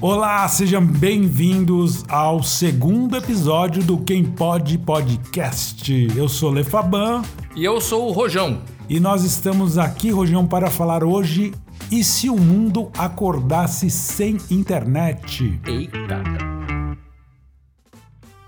Olá, 0.00 0.46
sejam 0.48 0.84
bem-vindos 0.84 2.04
ao 2.08 2.42
segundo 2.42 3.16
episódio 3.16 3.82
do 3.82 3.98
Quem 3.98 4.24
Pode 4.24 4.76
Podcast. 4.78 5.90
Eu 6.14 6.28
sou 6.28 6.50
Lefaban 6.50 7.22
E 7.54 7.64
eu 7.64 7.80
sou 7.80 8.08
o 8.08 8.12
Rojão. 8.12 8.60
e 8.88 9.00
nós 9.00 9.24
estamos 9.24 9.78
aqui, 9.78 10.10
Rojão, 10.10 10.46
para 10.46 10.70
falar 10.70 11.02
hoje 11.02 11.52
e 11.90 12.04
se 12.04 12.28
o 12.28 12.36
mundo 12.36 12.90
acordasse 12.96 13.90
sem 13.90 14.36
internet? 14.50 15.58
Eita. 15.66 16.22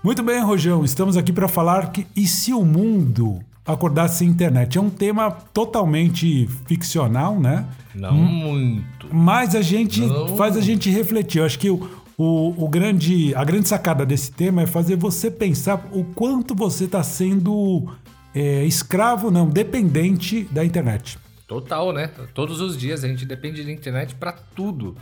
Muito 0.03 0.23
bem, 0.23 0.41
Rojão, 0.41 0.85
estamos 0.85 1.17
aqui 1.17 1.33
para 1.33 1.47
falar 1.47 1.91
que 1.91 2.05
e 2.15 2.25
se 2.27 2.53
o 2.53 2.63
mundo 2.63 3.39
acordasse 3.65 4.19
sem 4.19 4.27
internet? 4.27 4.77
É 4.77 4.81
um 4.81 4.89
tema 4.89 5.31
totalmente 5.31 6.47
ficcional, 6.65 7.39
né? 7.39 7.65
Não 7.93 8.13
muito. 8.13 9.07
Mas 9.11 9.55
a 9.55 9.61
gente 9.61 10.01
Não. 10.01 10.35
faz 10.37 10.55
a 10.57 10.61
gente 10.61 10.89
refletir. 10.89 11.39
Eu 11.39 11.45
acho 11.45 11.59
que 11.59 11.69
o, 11.69 11.89
o, 12.17 12.65
o 12.65 12.67
grande, 12.69 13.33
a 13.35 13.43
grande 13.43 13.67
sacada 13.67 14.05
desse 14.05 14.31
tema 14.31 14.63
é 14.63 14.67
fazer 14.67 14.95
você 14.95 15.29
pensar 15.31 15.87
o 15.91 16.03
quanto 16.03 16.55
você 16.55 16.85
está 16.85 17.03
sendo 17.03 17.91
é, 18.33 18.63
escravo, 18.65 19.31
não, 19.31 19.47
dependente 19.47 20.43
da 20.51 20.63
internet. 20.63 21.17
Total, 21.47 21.91
né? 21.91 22.11
Todos 22.33 22.61
os 22.61 22.77
dias 22.77 23.03
a 23.03 23.07
gente 23.07 23.25
depende 23.25 23.63
da 23.63 23.71
internet 23.71 24.13
pra 24.15 24.31
tudo. 24.31 24.95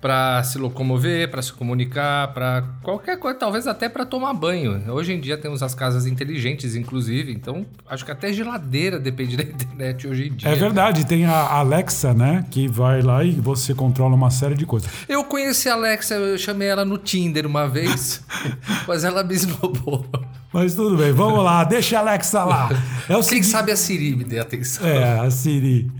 Pra 0.00 0.42
se 0.44 0.58
locomover, 0.58 1.30
pra 1.30 1.40
se 1.40 1.52
comunicar, 1.52 2.32
pra 2.34 2.62
qualquer 2.82 3.18
coisa, 3.18 3.38
talvez 3.38 3.66
até 3.66 3.88
pra 3.88 4.04
tomar 4.04 4.34
banho. 4.34 4.82
Hoje 4.92 5.12
em 5.14 5.20
dia 5.20 5.38
temos 5.38 5.62
as 5.62 5.74
casas 5.74 6.06
inteligentes, 6.06 6.76
inclusive, 6.76 7.32
então 7.32 7.66
acho 7.88 8.04
que 8.04 8.10
até 8.12 8.32
geladeira 8.32 9.00
depende 9.00 9.36
da 9.36 9.42
internet 9.44 10.06
hoje 10.06 10.28
em 10.28 10.32
dia. 10.32 10.50
É 10.50 10.54
verdade, 10.54 11.06
tem 11.06 11.24
a 11.24 11.48
Alexa, 11.50 12.12
né? 12.12 12.44
Que 12.50 12.68
vai 12.68 13.00
lá 13.02 13.24
e 13.24 13.32
você 13.32 13.74
controla 13.74 14.14
uma 14.14 14.30
série 14.30 14.54
de 14.54 14.66
coisas. 14.66 14.88
Eu 15.08 15.24
conheci 15.24 15.68
a 15.68 15.74
Alexa, 15.74 16.14
eu 16.14 16.38
chamei 16.38 16.68
ela 16.68 16.84
no 16.84 16.98
Tinder 16.98 17.46
uma 17.46 17.66
vez, 17.66 18.22
mas 18.86 19.02
ela 19.02 19.24
me 19.24 19.34
esnobou. 19.34 20.06
Mas 20.52 20.74
tudo 20.74 20.96
bem, 20.96 21.12
vamos 21.12 21.42
lá, 21.42 21.64
deixa 21.64 21.96
a 21.96 22.00
Alexa 22.00 22.44
lá. 22.44 22.68
É 23.08 23.12
o 23.12 23.16
Quem 23.16 23.22
seguinte, 23.22 23.46
sabe 23.46 23.72
a 23.72 23.76
Siri 23.76 24.14
me 24.14 24.24
dê 24.24 24.38
atenção. 24.38 24.86
É, 24.86 25.20
a 25.20 25.30
Siri. 25.30 25.90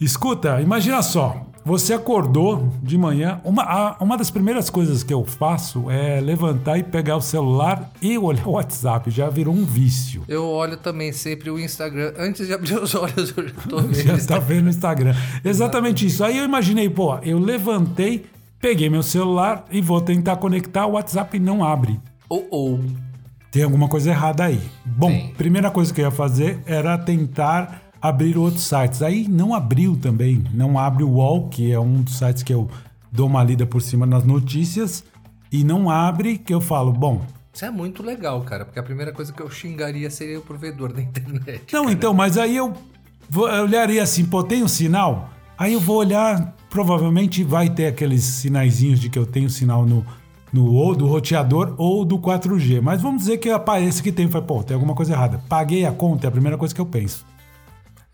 Escuta, 0.00 0.60
imagina 0.60 1.02
só. 1.02 1.47
Você 1.68 1.92
acordou 1.92 2.72
de 2.82 2.96
manhã. 2.96 3.42
Uma, 3.44 3.94
uma 4.00 4.16
das 4.16 4.30
primeiras 4.30 4.70
coisas 4.70 5.02
que 5.02 5.12
eu 5.12 5.22
faço 5.22 5.90
é 5.90 6.18
levantar 6.18 6.78
e 6.78 6.82
pegar 6.82 7.18
o 7.18 7.20
celular 7.20 7.90
e 8.00 8.16
olhar 8.16 8.48
o 8.48 8.52
WhatsApp. 8.52 9.10
Já 9.10 9.28
virou 9.28 9.52
um 9.52 9.66
vício. 9.66 10.22
Eu 10.26 10.46
olho 10.46 10.78
também 10.78 11.12
sempre 11.12 11.50
o 11.50 11.58
Instagram. 11.58 12.14
Antes 12.16 12.46
de 12.46 12.54
abrir 12.54 12.74
os 12.74 12.94
olhos, 12.94 13.34
eu 13.36 13.48
já 13.48 13.54
tô 13.68 13.82
vendo. 13.82 13.94
Já 14.00 14.16
tá 14.26 14.38
vendo 14.38 14.62
no 14.64 14.70
Instagram. 14.70 15.14
Exatamente 15.44 16.06
isso. 16.06 16.24
Aí 16.24 16.38
eu 16.38 16.44
imaginei, 16.46 16.88
pô, 16.88 17.18
eu 17.18 17.38
levantei, 17.38 18.24
peguei 18.58 18.88
meu 18.88 19.02
celular 19.02 19.66
e 19.70 19.82
vou 19.82 20.00
tentar 20.00 20.36
conectar. 20.36 20.86
O 20.86 20.92
WhatsApp 20.92 21.38
não 21.38 21.62
abre. 21.62 22.00
Ou, 22.30 22.48
ou. 22.50 22.80
Tem 23.50 23.62
alguma 23.62 23.88
coisa 23.88 24.08
errada 24.08 24.44
aí. 24.44 24.60
Bom, 24.86 25.10
Tem. 25.10 25.34
primeira 25.34 25.70
coisa 25.70 25.92
que 25.92 26.00
eu 26.00 26.06
ia 26.06 26.10
fazer 26.10 26.60
era 26.64 26.96
tentar 26.96 27.87
abrir 28.00 28.36
outros 28.38 28.62
sites. 28.64 29.02
Aí 29.02 29.26
não 29.28 29.54
abriu 29.54 29.96
também. 29.96 30.44
Não 30.52 30.78
abre 30.78 31.02
o 31.04 31.10
UOL, 31.10 31.48
que 31.48 31.70
é 31.72 31.78
um 31.80 32.02
dos 32.02 32.16
sites 32.18 32.42
que 32.42 32.52
eu 32.52 32.68
dou 33.10 33.26
uma 33.26 33.42
lida 33.42 33.66
por 33.66 33.80
cima 33.82 34.06
nas 34.06 34.24
notícias. 34.24 35.04
E 35.50 35.64
não 35.64 35.88
abre, 35.90 36.36
que 36.38 36.52
eu 36.52 36.60
falo, 36.60 36.92
bom. 36.92 37.22
Isso 37.52 37.64
é 37.64 37.70
muito 37.70 38.02
legal, 38.02 38.40
cara, 38.42 38.64
porque 38.64 38.78
a 38.78 38.82
primeira 38.82 39.12
coisa 39.12 39.32
que 39.32 39.40
eu 39.42 39.50
xingaria 39.50 40.08
seria 40.10 40.38
o 40.38 40.42
provedor 40.42 40.92
da 40.92 41.00
internet. 41.02 41.72
Não, 41.72 41.90
então, 41.90 42.12
mas 42.14 42.36
aí 42.38 42.56
eu, 42.56 42.72
vou- 43.28 43.48
eu 43.48 43.64
olharia 43.64 44.02
assim, 44.02 44.24
pô, 44.24 44.44
tem 44.44 44.62
um 44.62 44.68
sinal? 44.68 45.30
Aí 45.56 45.72
eu 45.72 45.80
vou 45.80 45.96
olhar, 45.96 46.54
provavelmente 46.70 47.42
vai 47.42 47.68
ter 47.68 47.86
aqueles 47.86 48.22
sinaizinhos 48.22 49.00
de 49.00 49.08
que 49.10 49.18
eu 49.18 49.26
tenho 49.26 49.50
sinal 49.50 49.84
no, 49.84 50.06
no 50.52 50.72
ou 50.72 50.94
do 50.94 51.06
roteador 51.08 51.74
ou 51.78 52.04
do 52.04 52.16
4G. 52.18 52.80
Mas 52.80 53.02
vamos 53.02 53.22
dizer 53.22 53.38
que 53.38 53.50
aparece 53.50 54.00
que 54.02 54.12
tem. 54.12 54.28
Falei, 54.28 54.46
pô, 54.46 54.62
tem 54.62 54.74
alguma 54.74 54.94
coisa 54.94 55.14
errada. 55.14 55.42
Paguei 55.48 55.84
a 55.84 55.90
conta, 55.90 56.26
é 56.26 56.28
a 56.28 56.30
primeira 56.30 56.56
coisa 56.56 56.72
que 56.72 56.80
eu 56.80 56.86
penso. 56.86 57.26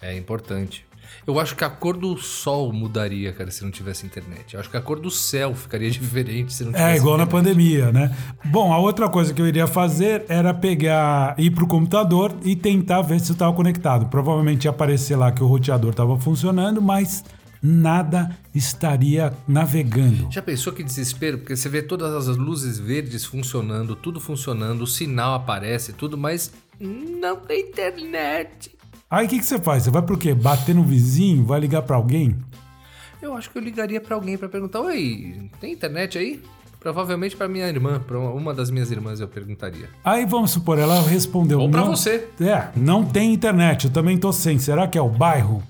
É 0.08 0.16
importante. 0.16 0.84
Eu 1.26 1.38
acho 1.38 1.54
que 1.56 1.64
a 1.64 1.70
cor 1.70 1.96
do 1.96 2.16
sol 2.18 2.72
mudaria, 2.72 3.32
cara, 3.32 3.50
se 3.50 3.62
não 3.64 3.70
tivesse 3.70 4.04
internet. 4.04 4.52
Eu 4.54 4.60
acho 4.60 4.68
que 4.68 4.76
a 4.76 4.80
cor 4.80 4.98
do 5.00 5.10
céu 5.10 5.54
ficaria 5.54 5.88
diferente 5.90 6.52
se 6.52 6.64
não 6.64 6.72
tivesse 6.72 6.92
É, 6.92 6.96
igual 6.96 7.16
na 7.16 7.24
internet. 7.24 7.44
pandemia, 7.46 7.92
né? 7.92 8.14
Bom, 8.44 8.72
a 8.72 8.78
outra 8.78 9.08
coisa 9.08 9.32
que 9.32 9.40
eu 9.40 9.46
iria 9.46 9.66
fazer 9.66 10.24
era 10.28 10.52
pegar, 10.52 11.34
ir 11.38 11.50
pro 11.50 11.66
computador 11.66 12.34
e 12.42 12.54
tentar 12.54 13.00
ver 13.02 13.20
se 13.20 13.30
eu 13.30 13.34
estava 13.34 13.52
conectado. 13.54 14.06
Provavelmente 14.06 14.64
ia 14.64 14.70
aparecer 14.70 15.16
lá 15.16 15.32
que 15.32 15.42
o 15.42 15.46
roteador 15.46 15.90
estava 15.92 16.18
funcionando, 16.20 16.82
mas 16.82 17.24
nada 17.62 18.36
estaria 18.54 19.32
navegando. 19.48 20.28
Já 20.30 20.42
pensou 20.42 20.72
que 20.72 20.82
desespero? 20.82 21.38
Porque 21.38 21.56
você 21.56 21.68
vê 21.70 21.80
todas 21.80 22.28
as 22.28 22.36
luzes 22.36 22.78
verdes 22.78 23.24
funcionando, 23.24 23.96
tudo 23.96 24.20
funcionando, 24.20 24.82
o 24.82 24.86
sinal 24.86 25.34
aparece, 25.34 25.94
tudo, 25.94 26.18
mas 26.18 26.52
não 26.78 27.36
tem 27.36 27.68
internet. 27.70 28.70
Aí 29.14 29.26
o 29.26 29.28
que, 29.28 29.38
que 29.38 29.46
você 29.46 29.60
faz? 29.60 29.84
Você 29.84 29.90
vai 29.92 30.02
pro 30.02 30.18
quê? 30.18 30.34
Bater 30.34 30.74
no 30.74 30.82
vizinho? 30.82 31.44
Vai 31.44 31.60
ligar 31.60 31.82
pra 31.82 31.94
alguém? 31.94 32.36
Eu 33.22 33.36
acho 33.36 33.48
que 33.48 33.56
eu 33.56 33.62
ligaria 33.62 34.00
pra 34.00 34.16
alguém 34.16 34.36
pra 34.36 34.48
perguntar: 34.48 34.80
Oi, 34.80 35.48
tem 35.60 35.72
internet 35.72 36.18
aí? 36.18 36.42
Provavelmente 36.80 37.36
pra 37.36 37.46
minha 37.46 37.68
irmã, 37.68 38.00
pra 38.00 38.18
uma 38.18 38.52
das 38.52 38.70
minhas 38.70 38.90
irmãs 38.90 39.20
eu 39.20 39.28
perguntaria. 39.28 39.88
Aí 40.04 40.26
vamos 40.26 40.50
supor, 40.50 40.80
ela 40.80 41.00
respondeu. 41.00 41.60
Ou 41.60 41.70
pra 41.70 41.82
não, 41.82 41.94
você. 41.94 42.28
É, 42.40 42.70
não 42.76 43.04
tem 43.04 43.32
internet, 43.32 43.84
eu 43.84 43.92
também 43.92 44.18
tô 44.18 44.32
sem. 44.32 44.58
Será 44.58 44.88
que 44.88 44.98
é 44.98 45.00
o 45.00 45.08
bairro? 45.08 45.62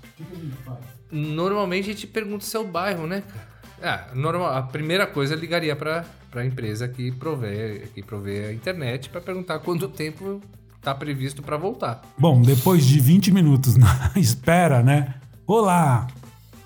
Normalmente 1.13 1.91
a 1.91 1.93
gente 1.93 2.07
pergunta 2.07 2.39
o 2.39 2.49
seu 2.49 2.67
bairro, 2.67 3.07
né, 3.07 3.23
cara? 3.29 4.09
É, 4.11 4.15
normal, 4.15 4.57
a 4.57 4.63
primeira 4.63 5.07
coisa 5.07 5.35
eu 5.35 5.39
ligaria 5.39 5.77
pra, 5.77 6.07
pra 6.31 6.47
empresa 6.47 6.89
que 6.89 7.13
provê, 7.13 7.89
que 7.95 8.03
provê 8.03 8.47
a 8.47 8.53
internet 8.55 9.11
pra 9.11 9.21
perguntar 9.21 9.59
quanto 9.59 9.87
tempo 9.87 10.41
tá 10.85 10.95
previsto 10.95 11.43
pra 11.43 11.57
voltar. 11.57 12.03
Bom, 12.19 12.43
depois 12.43 12.85
de 12.85 13.01
20 13.01 13.33
minutos 13.33 13.77
na 13.77 14.13
espera, 14.15 14.83
né? 14.83 15.15
Olá! 15.47 16.07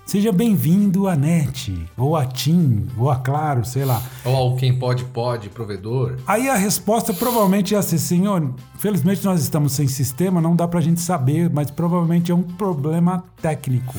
Seja 0.05 0.31
bem-vindo 0.31 1.07
à 1.07 1.15
NET, 1.15 1.85
ou 1.95 2.15
a 2.15 2.25
TIM, 2.25 2.87
ou 2.97 3.11
a 3.11 3.17
Claro, 3.17 3.63
sei 3.63 3.85
lá. 3.85 4.01
Ou 4.25 4.35
ao 4.35 4.55
quem 4.55 4.77
pode, 4.77 5.05
pode, 5.05 5.49
provedor. 5.49 6.17
Aí 6.25 6.49
a 6.49 6.55
resposta 6.55 7.13
provavelmente 7.13 7.75
ia 7.75 7.81
ser, 7.83 7.99
senhor, 7.99 8.51
felizmente 8.79 9.23
nós 9.23 9.39
estamos 9.39 9.71
sem 9.73 9.87
sistema, 9.87 10.41
não 10.41 10.55
dá 10.55 10.67
pra 10.67 10.81
gente 10.81 10.99
saber, 10.99 11.47
mas 11.51 11.69
provavelmente 11.69 12.31
é 12.31 12.35
um 12.35 12.41
problema 12.41 13.23
técnico. 13.39 13.93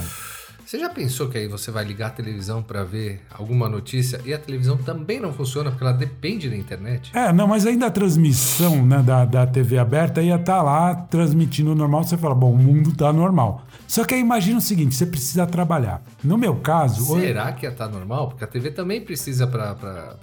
Você 0.70 0.78
já 0.78 0.88
pensou 0.88 1.28
que 1.28 1.36
aí 1.36 1.48
você 1.48 1.68
vai 1.72 1.84
ligar 1.84 2.06
a 2.06 2.10
televisão 2.10 2.62
pra 2.62 2.84
ver 2.84 3.22
alguma 3.36 3.68
notícia 3.68 4.20
e 4.24 4.32
a 4.32 4.38
televisão 4.38 4.76
também 4.76 5.18
não 5.18 5.32
funciona 5.32 5.68
porque 5.68 5.82
ela 5.82 5.92
depende 5.92 6.48
da 6.48 6.54
internet? 6.54 7.10
É, 7.12 7.32
não, 7.32 7.48
mas 7.48 7.66
ainda 7.66 7.86
a 7.86 7.90
transmissão 7.90 8.86
né, 8.86 9.02
da, 9.02 9.24
da 9.24 9.44
TV 9.48 9.78
aberta 9.78 10.22
ia 10.22 10.36
estar 10.36 10.62
lá 10.62 10.94
transmitindo 10.94 11.74
normal, 11.74 12.04
você 12.04 12.16
fala, 12.16 12.36
bom, 12.36 12.52
o 12.52 12.56
mundo 12.56 12.94
tá 12.94 13.12
normal. 13.12 13.66
Só 13.88 14.04
que 14.04 14.14
aí 14.14 14.20
imagina 14.20 14.58
o 14.58 14.60
seguinte, 14.60 14.94
você 14.94 15.04
precisa 15.04 15.44
trabalhar. 15.44 16.00
No 16.22 16.38
meu 16.38 16.54
caso... 16.54 17.12
hoje- 17.12 17.26
Será 17.26 17.50
que 17.50 17.66
ia 17.66 17.70
estar 17.70 17.88
normal? 17.88 18.28
Porque 18.28 18.44
a 18.44 18.46
TV 18.46 18.70
também 18.70 19.00
precisa 19.00 19.48
pra 19.48 19.74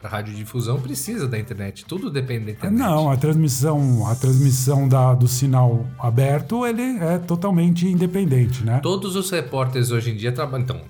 radiodifusão, 0.01 0.79
precisa 0.79 1.27
da 1.27 1.37
internet. 1.37 1.83
Tudo 1.83 2.09
depende 2.09 2.45
da 2.45 2.51
internet. 2.51 2.79
Não, 2.79 3.11
a 3.11 3.17
transmissão, 3.17 4.07
a 4.07 4.15
transmissão 4.15 4.87
da, 4.87 5.13
do 5.13 5.27
sinal 5.27 5.85
aberto, 5.99 6.65
ele 6.65 6.99
é 6.99 7.17
totalmente 7.17 7.85
independente, 7.85 8.63
né? 8.63 8.79
Todos 8.81 9.17
os 9.17 9.29
repórteres 9.29 9.91
hoje 9.91 10.11
em 10.11 10.15
dia 10.15 10.36
trabalham. 10.37 10.63
Então, 10.63 10.81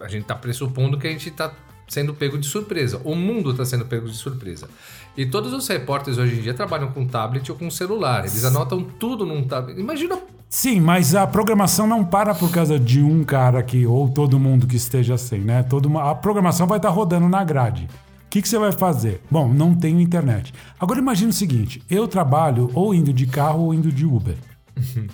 a 0.00 0.08
gente 0.08 0.24
tá 0.24 0.34
pressupondo 0.34 0.96
que 0.98 1.06
a 1.06 1.10
gente 1.10 1.30
tá 1.30 1.52
sendo 1.88 2.14
pego 2.14 2.38
de 2.38 2.46
surpresa. 2.46 3.00
O 3.04 3.14
mundo 3.14 3.52
tá 3.52 3.64
sendo 3.64 3.84
pego 3.84 4.08
de 4.08 4.14
surpresa. 4.16 4.68
E 5.16 5.26
todos 5.26 5.52
os 5.52 5.66
repórteres 5.68 6.18
hoje 6.18 6.38
em 6.38 6.42
dia 6.42 6.54
trabalham 6.54 6.90
com 6.92 7.04
tablet 7.06 7.50
ou 7.50 7.58
com 7.58 7.68
celular. 7.70 8.20
Eles 8.20 8.44
anotam 8.44 8.82
tudo 8.82 9.26
num 9.26 9.42
tablet. 9.42 9.78
Imagina. 9.78 10.18
Sim, 10.48 10.80
mas 10.80 11.14
a 11.14 11.26
programação 11.26 11.86
não 11.86 12.04
para 12.04 12.34
por 12.34 12.50
causa 12.50 12.78
de 12.78 13.02
um 13.02 13.22
cara 13.24 13.58
aqui 13.58 13.86
ou 13.86 14.08
todo 14.08 14.38
mundo 14.38 14.66
que 14.66 14.76
esteja 14.76 15.16
sem, 15.18 15.40
né? 15.40 15.62
Todo, 15.64 15.90
mu- 15.90 15.98
a 16.00 16.14
programação 16.14 16.66
vai 16.66 16.78
estar 16.78 16.88
rodando 16.90 17.28
na 17.28 17.42
grade. 17.44 17.88
O 18.26 18.30
que, 18.30 18.40
que 18.40 18.48
você 18.48 18.58
vai 18.58 18.70
fazer? 18.72 19.20
Bom, 19.30 19.48
não 19.52 19.74
tenho 19.74 20.00
internet. 20.00 20.54
Agora 20.78 20.98
imagine 21.00 21.30
o 21.30 21.34
seguinte: 21.34 21.82
eu 21.90 22.06
trabalho 22.08 22.70
ou 22.74 22.94
indo 22.94 23.12
de 23.12 23.26
carro 23.26 23.64
ou 23.64 23.74
indo 23.74 23.90
de 23.92 24.06
Uber. 24.06 24.36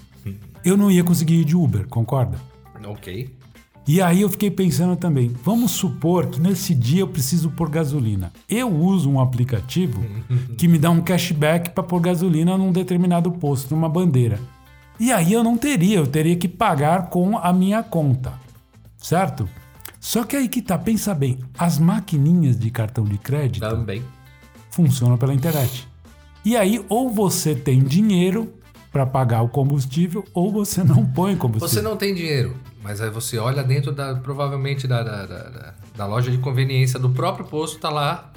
Eu 0.64 0.76
não 0.76 0.90
ia 0.90 1.04
conseguir 1.04 1.34
ir 1.40 1.44
de 1.44 1.54
Uber, 1.56 1.86
concorda? 1.86 2.38
Ok. 2.84 3.32
E 3.86 4.02
aí 4.02 4.22
eu 4.22 4.28
fiquei 4.28 4.50
pensando 4.50 4.96
também, 4.96 5.32
vamos 5.44 5.70
supor 5.70 6.26
que 6.26 6.40
nesse 6.40 6.74
dia 6.74 7.02
eu 7.02 7.08
preciso 7.08 7.50
pôr 7.50 7.70
gasolina. 7.70 8.32
Eu 8.48 8.68
uso 8.68 9.08
um 9.08 9.20
aplicativo 9.20 10.04
que 10.58 10.66
me 10.66 10.76
dá 10.76 10.90
um 10.90 11.00
cashback 11.00 11.70
para 11.70 11.84
pôr 11.84 12.00
gasolina 12.00 12.58
num 12.58 12.72
determinado 12.72 13.30
posto, 13.30 13.72
numa 13.74 13.88
bandeira. 13.88 14.40
E 14.98 15.12
aí 15.12 15.32
eu 15.32 15.44
não 15.44 15.56
teria, 15.56 15.98
eu 15.98 16.06
teria 16.06 16.34
que 16.34 16.48
pagar 16.48 17.10
com 17.10 17.38
a 17.38 17.52
minha 17.52 17.80
conta. 17.82 18.32
Certo? 18.96 19.48
Só 20.00 20.24
que 20.24 20.34
aí 20.34 20.48
que 20.48 20.62
tá, 20.62 20.76
pensa 20.76 21.14
bem, 21.14 21.38
as 21.56 21.78
maquininhas 21.78 22.58
de 22.58 22.70
cartão 22.70 23.04
de 23.04 23.18
crédito 23.18 23.68
Também. 23.68 24.02
funcionam 24.70 25.16
pela 25.16 25.34
internet. 25.34 25.86
E 26.44 26.56
aí 26.56 26.84
ou 26.88 27.10
você 27.10 27.54
tem 27.54 27.84
dinheiro 27.84 28.52
para 28.90 29.06
pagar 29.06 29.42
o 29.42 29.48
combustível 29.48 30.24
ou 30.32 30.50
você 30.50 30.82
não 30.82 31.04
põe 31.04 31.36
combustível. 31.36 31.68
Você 31.68 31.82
não 31.82 31.96
tem 31.96 32.14
dinheiro. 32.14 32.56
Mas 32.86 33.00
aí 33.00 33.10
você 33.10 33.36
olha 33.36 33.64
dentro 33.64 33.90
da, 33.90 34.14
provavelmente 34.14 34.86
da, 34.86 35.02
da, 35.02 35.26
da, 35.26 35.74
da 35.96 36.06
loja 36.06 36.30
de 36.30 36.38
conveniência 36.38 37.00
do 37.00 37.10
próprio 37.10 37.44
posto, 37.44 37.80
tá 37.80 37.90
lá, 37.90 38.30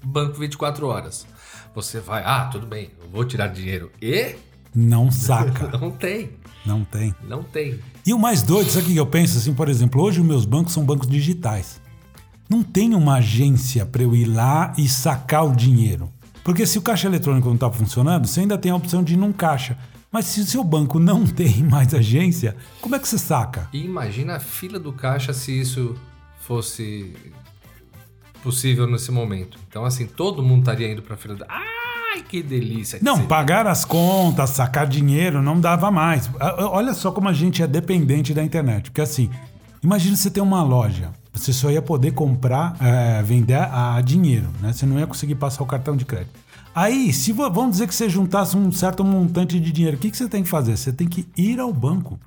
banco 0.00 0.38
24 0.38 0.86
horas. 0.86 1.26
Você 1.74 1.98
vai, 1.98 2.22
ah, 2.24 2.44
tudo 2.44 2.68
bem, 2.68 2.92
eu 3.02 3.10
vou 3.10 3.24
tirar 3.24 3.48
dinheiro. 3.48 3.90
E 4.00 4.36
Não 4.72 5.10
saca. 5.10 5.66
não 5.76 5.90
tem, 5.90 6.30
não 6.64 6.84
tem. 6.84 7.16
não 7.24 7.42
tem. 7.42 7.80
E 8.06 8.14
o 8.14 8.18
mais 8.18 8.42
doido, 8.42 8.70
sabe 8.70 8.84
o 8.84 8.88
que 8.90 8.96
eu 8.96 9.06
penso? 9.06 9.38
Assim, 9.38 9.52
por 9.52 9.68
exemplo, 9.68 10.00
hoje 10.00 10.20
os 10.20 10.26
meus 10.26 10.44
bancos 10.44 10.72
são 10.72 10.84
bancos 10.84 11.08
digitais. 11.08 11.80
Não 12.48 12.62
tem 12.62 12.94
uma 12.94 13.16
agência 13.16 13.84
para 13.84 14.04
eu 14.04 14.14
ir 14.14 14.26
lá 14.26 14.72
e 14.78 14.88
sacar 14.88 15.44
o 15.44 15.56
dinheiro. 15.56 16.12
Porque 16.44 16.64
se 16.64 16.78
o 16.78 16.82
caixa 16.82 17.08
eletrônico 17.08 17.48
não 17.48 17.56
está 17.56 17.68
funcionando, 17.72 18.28
você 18.28 18.38
ainda 18.38 18.56
tem 18.56 18.70
a 18.70 18.76
opção 18.76 19.02
de 19.02 19.14
ir 19.14 19.16
num 19.16 19.32
caixa. 19.32 19.76
Mas 20.16 20.24
se 20.24 20.40
o 20.40 20.46
seu 20.46 20.64
banco 20.64 20.98
não 20.98 21.26
tem 21.28 21.62
mais 21.62 21.92
agência, 21.92 22.56
como 22.80 22.96
é 22.96 22.98
que 22.98 23.06
você 23.06 23.18
saca? 23.18 23.68
E 23.70 23.84
imagina 23.84 24.36
a 24.36 24.40
fila 24.40 24.78
do 24.78 24.90
caixa 24.90 25.34
se 25.34 25.52
isso 25.60 25.94
fosse 26.40 27.12
possível 28.42 28.86
nesse 28.86 29.10
momento. 29.10 29.58
Então, 29.68 29.84
assim, 29.84 30.06
todo 30.06 30.42
mundo 30.42 30.60
estaria 30.60 30.90
indo 30.90 31.02
pra 31.02 31.18
fila 31.18 31.34
do... 31.34 31.44
Ai, 31.46 32.22
que 32.26 32.42
delícia. 32.42 32.98
que 32.98 33.04
Não, 33.04 33.16
seria. 33.16 33.28
pagar 33.28 33.66
as 33.66 33.84
contas, 33.84 34.48
sacar 34.48 34.86
dinheiro, 34.86 35.42
não 35.42 35.60
dava 35.60 35.90
mais. 35.90 36.30
Ah, 36.40 36.64
Olha 36.70 36.94
só 36.94 37.12
como 37.12 37.28
a 37.28 37.34
gente 37.34 37.62
é 37.62 37.66
dependente 37.66 38.32
da 38.32 38.42
internet. 38.42 38.84
Porque 38.84 39.02
assim, 39.02 39.28
imagina 39.84 40.16
você 40.16 40.30
ter 40.30 40.40
uma 40.40 40.62
loja. 40.62 41.10
Você 41.34 41.52
só 41.52 41.70
ia 41.70 41.82
poder 41.82 42.12
comprar, 42.12 42.74
é, 42.80 43.22
vender 43.22 43.58
a 43.58 44.00
dinheiro, 44.00 44.48
né? 44.62 44.72
Você 44.72 44.86
não 44.86 44.98
ia 44.98 45.06
conseguir 45.06 45.34
passar 45.34 45.62
o 45.62 45.66
cartão 45.66 45.94
de 45.94 46.06
crédito. 46.06 46.30
Aí, 46.76 47.10
se 47.10 47.32
vamos 47.32 47.70
dizer 47.70 47.88
que 47.88 47.94
você 47.94 48.06
juntasse 48.06 48.54
um 48.54 48.70
certo 48.70 49.02
montante 49.02 49.58
de 49.58 49.72
dinheiro, 49.72 49.96
o 49.96 49.98
que, 49.98 50.10
que 50.10 50.16
você 50.16 50.28
tem 50.28 50.42
que 50.42 50.48
fazer? 50.50 50.76
Você 50.76 50.92
tem 50.92 51.08
que 51.08 51.26
ir 51.34 51.58
ao 51.58 51.72
banco. 51.72 52.20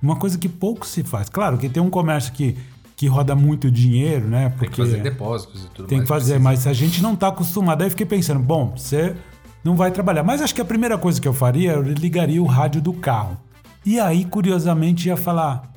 Uma 0.00 0.14
coisa 0.14 0.38
que 0.38 0.48
pouco 0.48 0.86
se 0.86 1.02
faz. 1.02 1.28
Claro 1.28 1.58
que 1.58 1.68
tem 1.68 1.82
um 1.82 1.90
comércio 1.90 2.32
que, 2.32 2.56
que 2.94 3.08
roda 3.08 3.34
muito 3.34 3.68
dinheiro, 3.68 4.28
né? 4.28 4.50
Tem 4.50 4.70
que 4.70 4.76
fazer 4.76 5.02
depósitos 5.02 5.64
e 5.64 5.68
tudo 5.70 5.88
Tem 5.88 6.00
que 6.00 6.06
fazer, 6.06 6.34
precisa. 6.34 6.44
mas 6.44 6.64
a 6.68 6.72
gente 6.72 7.02
não 7.02 7.16
tá 7.16 7.26
acostumado. 7.26 7.82
Aí 7.82 7.88
eu 7.88 7.90
fiquei 7.90 8.06
pensando, 8.06 8.38
bom, 8.38 8.72
você 8.76 9.16
não 9.64 9.74
vai 9.74 9.90
trabalhar. 9.90 10.22
Mas 10.22 10.40
acho 10.40 10.54
que 10.54 10.60
a 10.60 10.64
primeira 10.64 10.96
coisa 10.96 11.20
que 11.20 11.26
eu 11.26 11.34
faria, 11.34 11.72
eu 11.72 11.82
ligaria 11.82 12.40
o 12.40 12.46
rádio 12.46 12.80
do 12.80 12.92
carro. 12.92 13.36
E 13.84 13.98
aí, 13.98 14.24
curiosamente, 14.24 15.08
ia 15.08 15.16
falar: 15.16 15.72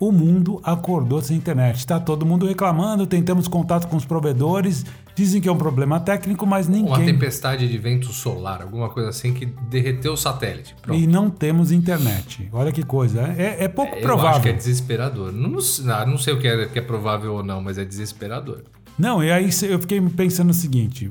o 0.00 0.12
mundo 0.12 0.60
acordou 0.62 1.20
sem 1.20 1.36
internet. 1.36 1.86
Tá 1.86 1.98
todo 1.98 2.24
mundo 2.24 2.46
reclamando, 2.46 3.06
tentamos 3.06 3.48
contato 3.48 3.88
com 3.88 3.96
os 3.96 4.04
provedores, 4.04 4.84
dizem 5.14 5.40
que 5.40 5.48
é 5.48 5.52
um 5.52 5.56
problema 5.58 5.98
técnico, 5.98 6.46
mas 6.46 6.68
Uma 6.68 6.76
ninguém. 6.76 7.06
tempestade 7.06 7.66
de 7.68 7.78
vento 7.78 8.12
solar, 8.12 8.62
alguma 8.62 8.88
coisa 8.90 9.08
assim 9.08 9.34
que 9.34 9.44
derreteu 9.46 10.12
o 10.12 10.16
satélite. 10.16 10.76
Pronto. 10.80 10.98
E 11.00 11.06
não 11.06 11.28
temos 11.28 11.72
internet. 11.72 12.48
Olha 12.52 12.70
que 12.70 12.84
coisa. 12.84 13.22
É, 13.36 13.64
é 13.64 13.68
pouco 13.68 13.96
Eu 13.96 14.02
provável. 14.02 14.30
acho 14.30 14.40
que 14.42 14.48
é 14.50 14.52
desesperador. 14.52 15.32
Não, 15.32 15.50
não, 15.50 15.60
sei- 15.60 15.90
ah, 15.90 16.06
não 16.06 16.16
sei 16.16 16.34
o 16.34 16.38
que 16.40 16.46
é, 16.46 16.66
que 16.66 16.78
é 16.78 16.82
provável 16.82 17.34
ou 17.34 17.42
não, 17.42 17.60
mas 17.60 17.76
é 17.78 17.84
desesperador. 17.84 18.62
Não, 18.96 19.22
e 19.22 19.30
aí 19.32 19.50
eu 19.68 19.78
fiquei 19.80 20.00
pensando 20.00 20.50
o 20.50 20.54
seguinte: 20.54 21.10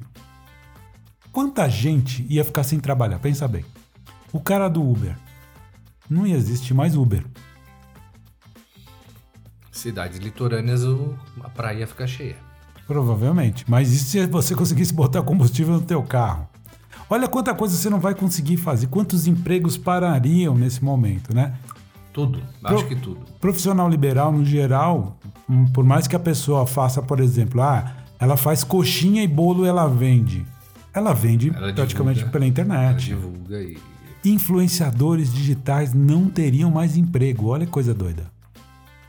quanta 1.31 1.67
gente 1.69 2.25
ia 2.29 2.43
ficar 2.43 2.63
sem 2.63 2.79
trabalhar? 2.79 3.19
Pensa 3.19 3.47
bem. 3.47 3.63
O 4.31 4.39
cara 4.39 4.67
do 4.67 4.81
Uber. 4.81 5.15
Não 6.09 6.25
ia 6.25 6.35
existir 6.37 6.73
mais 6.73 6.95
Uber. 6.95 7.23
Cidades 9.77 10.17
litorâneas, 10.19 10.81
a 11.43 11.49
praia 11.49 11.85
fica 11.85 12.07
cheia. 12.07 12.35
Provavelmente. 12.87 13.63
Mas 13.67 13.91
e 13.91 13.99
se 13.99 14.25
você 14.27 14.55
conseguisse 14.55 14.93
botar 14.93 15.21
combustível 15.21 15.75
no 15.75 15.81
teu 15.81 16.01
carro? 16.01 16.47
Olha 17.09 17.27
quanta 17.27 17.53
coisa 17.53 17.75
você 17.75 17.89
não 17.89 17.99
vai 17.99 18.15
conseguir 18.15 18.57
fazer. 18.57 18.87
Quantos 18.87 19.27
empregos 19.27 19.77
parariam 19.77 20.55
nesse 20.55 20.83
momento, 20.83 21.33
né? 21.33 21.53
Tudo. 22.11 22.41
Pro- 22.61 22.75
Acho 22.75 22.87
que 22.87 22.95
tudo. 22.95 23.19
Profissional 23.39 23.87
liberal, 23.89 24.31
no 24.31 24.43
geral, 24.43 25.17
hum, 25.47 25.65
por 25.67 25.83
mais 25.85 26.07
que 26.07 26.15
a 26.15 26.19
pessoa 26.19 26.65
faça, 26.65 27.01
por 27.01 27.19
exemplo, 27.19 27.61
ah, 27.61 27.93
ela 28.19 28.35
faz 28.35 28.63
coxinha 28.63 29.21
e 29.23 29.27
bolo 29.27 29.63
ela 29.65 29.85
vende. 29.87 30.45
Ela 30.93 31.13
vende 31.13 31.49
Ela 31.55 31.71
praticamente 31.73 32.15
divulga. 32.15 32.31
pela 32.31 32.45
Ela 32.45 32.49
internet. 32.49 33.05
divulga 33.05 33.61
e. 33.61 33.77
influenciadores 34.25 35.31
digitais 35.31 35.93
não 35.93 36.27
teriam 36.27 36.71
mais 36.71 36.97
emprego. 36.97 37.47
Olha 37.49 37.65
que 37.65 37.71
coisa 37.71 37.93
doida. 37.93 38.25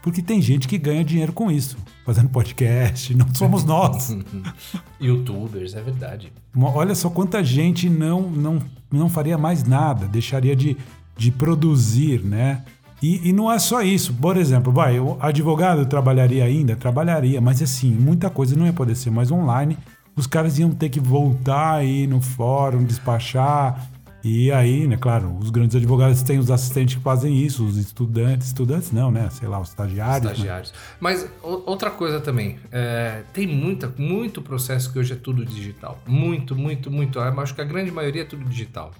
Porque 0.08 0.22
tem 0.22 0.40
gente 0.40 0.66
que 0.66 0.78
ganha 0.78 1.04
dinheiro 1.04 1.34
com 1.34 1.50
isso, 1.50 1.76
fazendo 2.02 2.30
podcast, 2.30 3.14
não 3.14 3.26
somos 3.34 3.62
nós. 3.62 4.16
Youtubers, 4.98 5.74
é 5.74 5.82
verdade. 5.82 6.32
Olha 6.56 6.94
só 6.94 7.10
quanta 7.10 7.44
gente 7.44 7.90
não, 7.90 8.22
não, 8.22 8.58
não 8.90 9.10
faria 9.10 9.36
mais 9.36 9.64
nada, 9.64 10.08
deixaria 10.08 10.56
de, 10.56 10.78
de 11.14 11.30
produzir, 11.30 12.24
né? 12.24 12.64
E, 13.02 13.28
e 13.28 13.32
não 13.34 13.52
é 13.52 13.58
só 13.58 13.82
isso. 13.82 14.14
Por 14.14 14.38
exemplo, 14.38 14.72
vai, 14.72 14.98
o 14.98 15.18
advogado 15.20 15.84
trabalharia 15.84 16.42
ainda? 16.42 16.74
Trabalharia, 16.74 17.38
mas 17.38 17.60
assim, 17.60 17.90
muita 17.90 18.30
coisa 18.30 18.56
não 18.56 18.64
ia 18.64 18.72
poder 18.72 18.96
ser 18.96 19.10
mais 19.10 19.30
online. 19.30 19.76
Os 20.16 20.26
caras 20.26 20.58
iam 20.58 20.70
ter 20.70 20.88
que 20.88 21.00
voltar 21.00 21.74
aí 21.74 22.06
no 22.06 22.22
fórum, 22.22 22.82
despachar. 22.82 23.86
E 24.24 24.50
aí, 24.50 24.86
né, 24.88 24.96
claro, 24.96 25.36
os 25.38 25.48
grandes 25.48 25.76
advogados 25.76 26.22
têm 26.22 26.38
os 26.38 26.50
assistentes 26.50 26.96
que 26.96 27.00
fazem 27.00 27.36
isso, 27.40 27.64
os 27.64 27.76
estudantes, 27.76 28.48
estudantes 28.48 28.90
não, 28.90 29.10
né? 29.12 29.30
Sei 29.30 29.46
lá, 29.46 29.60
os 29.60 29.68
estagiários. 29.68 30.24
né? 30.24 30.32
Estagiários. 30.32 30.74
Mas 30.98 31.22
o- 31.42 31.62
outra 31.66 31.88
coisa 31.90 32.20
também, 32.20 32.58
é, 32.72 33.22
tem 33.32 33.46
muita, 33.46 33.92
muito 33.96 34.42
processo 34.42 34.92
que 34.92 34.98
hoje 34.98 35.12
é 35.12 35.16
tudo 35.16 35.44
digital. 35.46 35.98
Muito, 36.06 36.56
muito, 36.56 36.90
muito. 36.90 37.18
Eu 37.18 37.40
acho 37.40 37.54
que 37.54 37.60
a 37.60 37.64
grande 37.64 37.92
maioria 37.92 38.22
é 38.22 38.24
tudo 38.24 38.44
digital. 38.44 38.90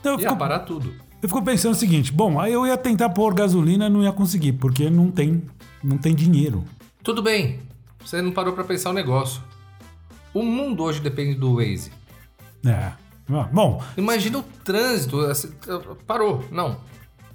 Então, 0.00 0.12
Ia 0.14 0.20
fico- 0.20 0.36
parar 0.36 0.60
tudo. 0.60 0.92
Eu 1.22 1.28
fico 1.28 1.42
pensando 1.42 1.72
o 1.72 1.76
seguinte, 1.76 2.10
bom, 2.10 2.40
aí 2.40 2.52
eu 2.52 2.66
ia 2.66 2.76
tentar 2.76 3.10
pôr 3.10 3.32
gasolina, 3.34 3.88
não 3.90 4.02
ia 4.02 4.10
conseguir, 4.10 4.54
porque 4.54 4.88
não 4.90 5.10
tem, 5.10 5.42
não 5.84 5.96
tem 5.98 6.14
dinheiro. 6.14 6.64
Tudo 7.04 7.22
bem, 7.22 7.60
você 8.04 8.20
não 8.22 8.32
parou 8.32 8.54
pra 8.54 8.64
pensar 8.64 8.90
o 8.90 8.92
negócio. 8.94 9.40
O 10.34 10.42
mundo 10.42 10.82
hoje 10.82 10.98
depende 11.00 11.34
do 11.34 11.56
Waze. 11.56 11.92
É. 12.66 12.92
Ah, 13.40 13.48
Bom, 13.52 13.82
Imagina 13.96 14.38
o 14.38 14.42
trânsito. 14.64 15.20
assim, 15.20 15.50
Parou. 16.06 16.44
Não. 16.50 16.76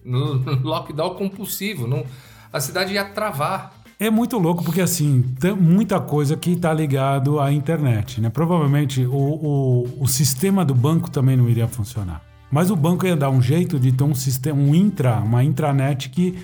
No 0.04 0.36
lockdown 0.64 1.16
compulsivo. 1.16 1.88
Não, 1.88 2.06
a 2.52 2.60
cidade 2.60 2.94
ia 2.94 3.04
travar. 3.06 3.74
é 4.00 4.10
muito 4.10 4.38
louco 4.38 4.64
porque 4.64 4.80
assim, 4.82 5.22
tem 5.40 5.54
muita 5.56 6.00
coisa 6.00 6.38
que 6.38 6.52
está 6.52 6.74
ligado 6.74 7.40
à 7.40 7.52
internet, 7.52 8.22
né? 8.22 8.30
Provavelmente 8.30 9.06
o, 9.06 9.12
o, 9.12 10.04
o 10.04 10.08
sistema 10.08 10.64
do 10.64 10.74
banco 10.74 11.10
também 11.12 11.36
não 11.36 11.50
iria 11.50 11.68
funcionar. 11.68 12.22
Mas 12.50 12.72
o 12.72 12.76
banco 12.78 13.06
ia 13.06 13.16
dar 13.18 13.30
um 13.30 13.42
jeito 13.42 13.78
de 13.78 13.92
ter 13.92 14.04
um 14.06 14.16
sistema, 14.16 14.58
um 14.62 14.74
intra, 14.74 15.18
uma 15.20 15.44
intranet 15.44 16.08
que 16.10 16.38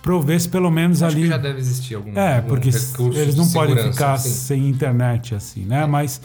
provesse 0.00 0.48
pelo 0.48 0.70
menos 0.70 1.02
Acho 1.02 1.14
ali. 1.16 1.22
que 1.24 1.28
já 1.30 1.38
deve 1.38 1.58
existir 1.58 1.94
algum, 1.96 2.12
É, 2.16 2.36
algum 2.36 2.48
porque 2.48 2.68
eles 2.68 3.34
não 3.34 3.46
de 3.46 3.52
podem 3.52 3.76
ficar 3.90 4.16
sim. 4.18 4.28
sem 4.30 4.68
internet 4.68 5.34
assim, 5.34 5.64
né? 5.64 5.86
Mas 5.86 6.20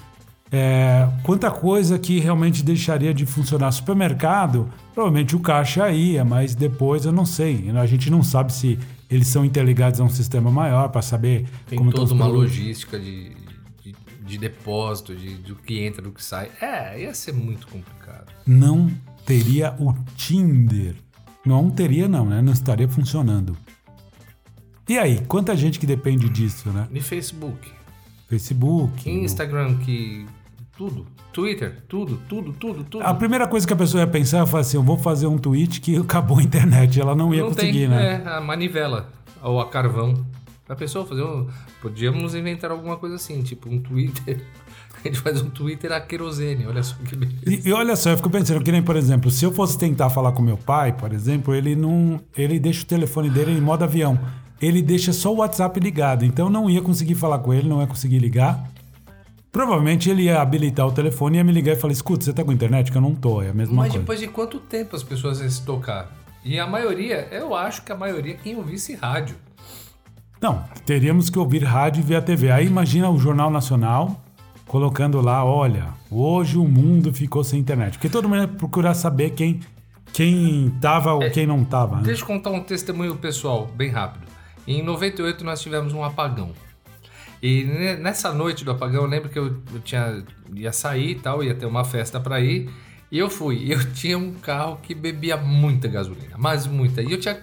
é, 0.51 1.07
quanta 1.23 1.51
coisa 1.51 1.99
que 1.99 2.19
realmente 2.19 2.63
deixaria 2.63 3.13
de 3.13 3.25
funcionar. 3.25 3.71
Supermercado, 3.71 4.67
provavelmente 4.93 5.35
o 5.35 5.39
caixa 5.39 5.89
ia, 5.91 6.25
mas 6.25 6.55
depois 6.55 7.05
eu 7.05 7.11
não 7.11 7.25
sei. 7.25 7.69
A 7.71 7.85
gente 7.85 8.09
não 8.09 8.23
sabe 8.23 8.51
se 8.51 8.79
eles 9.09 9.27
são 9.27 9.45
interligados 9.45 9.99
a 9.99 10.03
um 10.03 10.09
sistema 10.09 10.49
maior 10.51 10.89
para 10.89 11.01
saber 11.01 11.47
Tem 11.67 11.77
como 11.77 11.91
toda 11.91 12.13
uma 12.13 12.25
produtos. 12.25 12.57
logística 12.57 12.99
de, 12.99 13.31
de, 13.83 13.95
de 14.25 14.37
depósito, 14.37 15.15
de, 15.15 15.35
do 15.35 15.55
que 15.55 15.79
entra, 15.79 16.01
do 16.01 16.11
que 16.11 16.23
sai. 16.23 16.49
É, 16.61 17.01
ia 17.01 17.13
ser 17.13 17.33
muito 17.33 17.67
complicado. 17.67 18.31
Não 18.45 18.89
teria 19.25 19.75
o 19.79 19.93
Tinder. 20.15 20.95
Não 21.45 21.69
teria 21.69 22.07
não, 22.07 22.25
né? 22.25 22.41
Não 22.41 22.53
estaria 22.53 22.87
funcionando. 22.87 23.55
E 24.87 24.97
aí, 24.97 25.21
quanta 25.27 25.55
gente 25.55 25.79
que 25.79 25.85
depende 25.85 26.27
disso, 26.29 26.69
né? 26.69 26.87
E 26.91 26.99
Facebook, 26.99 27.71
Facebook. 28.27 29.09
Instagram, 29.09 29.77
que. 29.77 30.25
Tudo. 30.79 31.05
Twitter, 31.33 31.83
tudo, 31.89 32.17
tudo, 32.29 32.53
tudo, 32.53 32.85
tudo. 32.85 33.03
A 33.03 33.13
primeira 33.13 33.45
coisa 33.45 33.67
que 33.67 33.73
a 33.73 33.75
pessoa 33.75 33.99
ia 33.99 34.07
pensar 34.07 34.45
foi 34.45 34.61
assim: 34.61 34.77
eu 34.77 34.81
vou 34.81 34.97
fazer 34.97 35.27
um 35.27 35.37
tweet 35.37 35.81
que 35.81 35.97
acabou 35.99 36.39
a 36.39 36.41
internet. 36.41 37.01
Ela 37.01 37.13
não 37.13 37.33
ia 37.33 37.41
não 37.41 37.49
conseguir, 37.49 37.79
tem, 37.79 37.87
né? 37.89 38.23
É, 38.25 38.29
a 38.29 38.39
manivela. 38.39 39.09
Ou 39.43 39.59
a 39.59 39.67
carvão. 39.67 40.25
A 40.69 40.75
pessoa 40.77 41.05
fazer 41.05 41.21
um. 41.21 41.49
Podíamos 41.81 42.33
inventar 42.33 42.71
alguma 42.71 42.95
coisa 42.95 43.17
assim, 43.17 43.41
tipo 43.43 43.69
um 43.69 43.81
Twitter. 43.81 44.41
A 45.03 45.07
gente 45.07 45.19
faz 45.19 45.41
um 45.41 45.49
Twitter 45.49 45.93
a 45.93 46.01
querosene, 46.01 46.67
olha 46.67 46.83
só 46.83 46.93
que 46.95 47.15
beleza. 47.15 47.39
E, 47.47 47.69
e 47.69 47.71
olha 47.71 47.95
só, 47.95 48.09
eu 48.09 48.17
fico 48.17 48.29
pensando 48.29 48.61
que 48.61 48.69
nem, 48.69 48.83
por 48.83 48.97
exemplo, 48.97 49.31
se 49.31 49.45
eu 49.45 49.51
fosse 49.53 49.77
tentar 49.77 50.09
falar 50.09 50.33
com 50.33 50.41
meu 50.41 50.57
pai, 50.57 50.91
por 50.91 51.13
exemplo, 51.13 51.55
ele 51.55 51.73
não. 51.73 52.19
Ele 52.35 52.59
deixa 52.59 52.83
o 52.83 52.85
telefone 52.85 53.29
dele 53.29 53.51
em 53.51 53.61
modo 53.61 53.83
avião. 53.83 54.19
Ele 54.61 54.81
deixa 54.81 55.13
só 55.13 55.33
o 55.33 55.37
WhatsApp 55.37 55.79
ligado. 55.79 56.25
Então 56.25 56.47
eu 56.47 56.51
não 56.51 56.69
ia 56.69 56.81
conseguir 56.81 57.15
falar 57.15 57.39
com 57.39 57.53
ele, 57.53 57.69
não 57.69 57.79
ia 57.79 57.87
conseguir 57.87 58.19
ligar. 58.19 58.69
Provavelmente 59.51 60.09
ele 60.09 60.23
ia 60.23 60.41
habilitar 60.41 60.85
o 60.87 60.91
telefone 60.91 61.37
e 61.37 61.39
ia 61.39 61.43
me 61.43 61.51
ligar 61.51 61.73
e 61.73 61.75
falar: 61.75 61.93
escuta, 61.93 62.23
você 62.23 62.33
tá 62.33 62.43
com 62.43 62.51
internet? 62.51 62.91
Que 62.91 62.97
eu 62.97 63.01
não 63.01 63.15
tô. 63.15 63.41
É 63.41 63.49
a 63.49 63.53
mesma 63.53 63.75
Mas 63.75 63.91
coisa. 63.91 63.99
depois 63.99 64.19
de 64.19 64.27
quanto 64.27 64.59
tempo 64.59 64.95
as 64.95 65.03
pessoas 65.03 65.39
iam 65.39 65.49
se 65.49 65.63
tocar? 65.63 66.11
E 66.43 66.59
a 66.59 66.67
maioria, 66.67 67.27
eu 67.31 67.53
acho 67.55 67.83
que 67.83 67.91
a 67.91 67.95
maioria 67.95 68.35
quem 68.35 68.55
ouvisse 68.55 68.95
rádio. 68.95 69.35
Não, 70.41 70.63
teríamos 70.85 71.29
que 71.29 71.37
ouvir 71.37 71.63
rádio 71.63 71.99
e 71.99 72.03
ver 72.03 72.15
a 72.15 72.21
TV. 72.21 72.49
Aí 72.49 72.65
imagina 72.65 73.09
o 73.09 73.17
Jornal 73.19 73.49
Nacional 73.51 74.23
colocando 74.65 75.19
lá, 75.19 75.43
olha, 75.43 75.87
hoje 76.11 76.57
o 76.57 76.63
mundo 76.63 77.11
ficou 77.11 77.43
sem 77.43 77.59
internet. 77.59 77.93
Porque 77.93 78.07
todo 78.07 78.29
mundo 78.29 78.41
ia 78.41 78.47
procurar 78.47 78.93
saber 78.93 79.31
quem 79.31 79.59
quem 80.13 80.69
tava 80.81 81.13
ou 81.13 81.29
quem 81.31 81.45
não 81.45 81.63
tava. 81.63 81.97
Né? 81.97 82.03
Deixa 82.03 82.23
eu 82.23 82.27
contar 82.27 82.51
um 82.51 82.63
testemunho 82.63 83.15
pessoal, 83.15 83.67
bem 83.75 83.89
rápido. 83.89 84.25
Em 84.67 84.83
98 84.83 85.43
nós 85.43 85.61
tivemos 85.61 85.93
um 85.93 86.03
apagão. 86.03 86.51
E 87.41 87.63
nessa 87.99 88.33
noite 88.33 88.65
do 88.65 88.71
apagão, 88.71 89.03
eu 89.03 89.09
lembro 89.09 89.29
que 89.29 89.39
eu, 89.39 89.61
tinha, 89.83 90.23
ia 90.53 90.73
sair 90.73 91.11
e 91.11 91.15
tal, 91.15 91.43
ia 91.43 91.55
ter 91.55 91.65
uma 91.65 91.85
festa 91.85 92.19
para 92.19 92.39
ir. 92.39 92.69
E 93.11 93.17
eu 93.17 93.29
fui. 93.29 93.71
Eu 93.73 93.79
tinha 93.93 94.17
um 94.17 94.33
carro 94.33 94.77
que 94.83 94.93
bebia 94.93 95.37
muita 95.37 95.87
gasolina, 95.87 96.35
mas 96.37 96.67
muita. 96.67 97.01
E 97.01 97.11
eu 97.11 97.19
tinha 97.19 97.39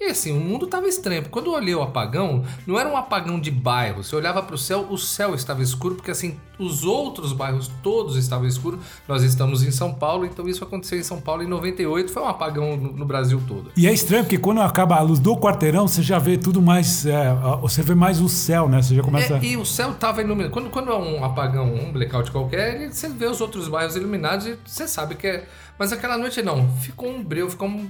e 0.00 0.06
assim, 0.06 0.32
o 0.32 0.40
mundo 0.40 0.64
estava 0.64 0.88
estranho. 0.88 1.28
Quando 1.30 1.48
eu 1.48 1.52
olhei 1.52 1.74
o 1.74 1.82
apagão, 1.82 2.42
não 2.66 2.80
era 2.80 2.88
um 2.88 2.96
apagão 2.96 3.38
de 3.38 3.50
bairro. 3.50 4.02
Você 4.02 4.16
olhava 4.16 4.42
para 4.42 4.54
o 4.54 4.58
céu, 4.58 4.86
o 4.88 4.96
céu 4.96 5.34
estava 5.34 5.62
escuro, 5.62 5.96
porque 5.96 6.10
assim, 6.10 6.38
os 6.58 6.84
outros 6.84 7.34
bairros 7.34 7.70
todos 7.82 8.16
estavam 8.16 8.46
escuros. 8.46 8.80
Nós 9.06 9.22
estamos 9.22 9.62
em 9.62 9.70
São 9.70 9.92
Paulo, 9.92 10.24
então 10.24 10.48
isso 10.48 10.64
aconteceu 10.64 10.98
em 10.98 11.02
São 11.02 11.20
Paulo 11.20 11.42
em 11.42 11.46
98. 11.46 12.10
Foi 12.10 12.22
um 12.22 12.28
apagão 12.28 12.78
no, 12.78 12.92
no 12.94 13.04
Brasil 13.04 13.42
todo. 13.46 13.72
E 13.76 13.86
é 13.86 13.92
estranho, 13.92 14.24
porque 14.24 14.38
quando 14.38 14.62
acaba 14.62 14.96
a 14.96 15.02
luz 15.02 15.18
do 15.18 15.36
quarteirão, 15.36 15.86
você 15.86 16.02
já 16.02 16.18
vê 16.18 16.38
tudo 16.38 16.62
mais. 16.62 17.04
É, 17.04 17.34
você 17.60 17.82
vê 17.82 17.94
mais 17.94 18.22
o 18.22 18.28
céu, 18.30 18.70
né? 18.70 18.80
Você 18.80 18.94
já 18.94 19.02
começa. 19.02 19.36
É, 19.36 19.44
e 19.44 19.58
o 19.58 19.66
céu 19.66 19.90
estava 19.90 20.22
iluminado. 20.22 20.50
Quando, 20.50 20.70
quando 20.70 20.90
é 20.90 20.96
um 20.96 21.22
apagão, 21.22 21.74
um 21.74 21.92
blackout 21.92 22.30
qualquer, 22.30 22.90
você 22.90 23.06
vê 23.10 23.26
os 23.26 23.42
outros 23.42 23.68
bairros 23.68 23.96
iluminados 23.96 24.46
e 24.46 24.56
você 24.64 24.88
sabe 24.88 25.14
que 25.14 25.26
é. 25.26 25.44
Mas 25.78 25.92
aquela 25.92 26.16
noite 26.16 26.40
não. 26.40 26.70
Ficou 26.78 27.10
um 27.10 27.22
breu, 27.22 27.50
ficou 27.50 27.68
um... 27.68 27.86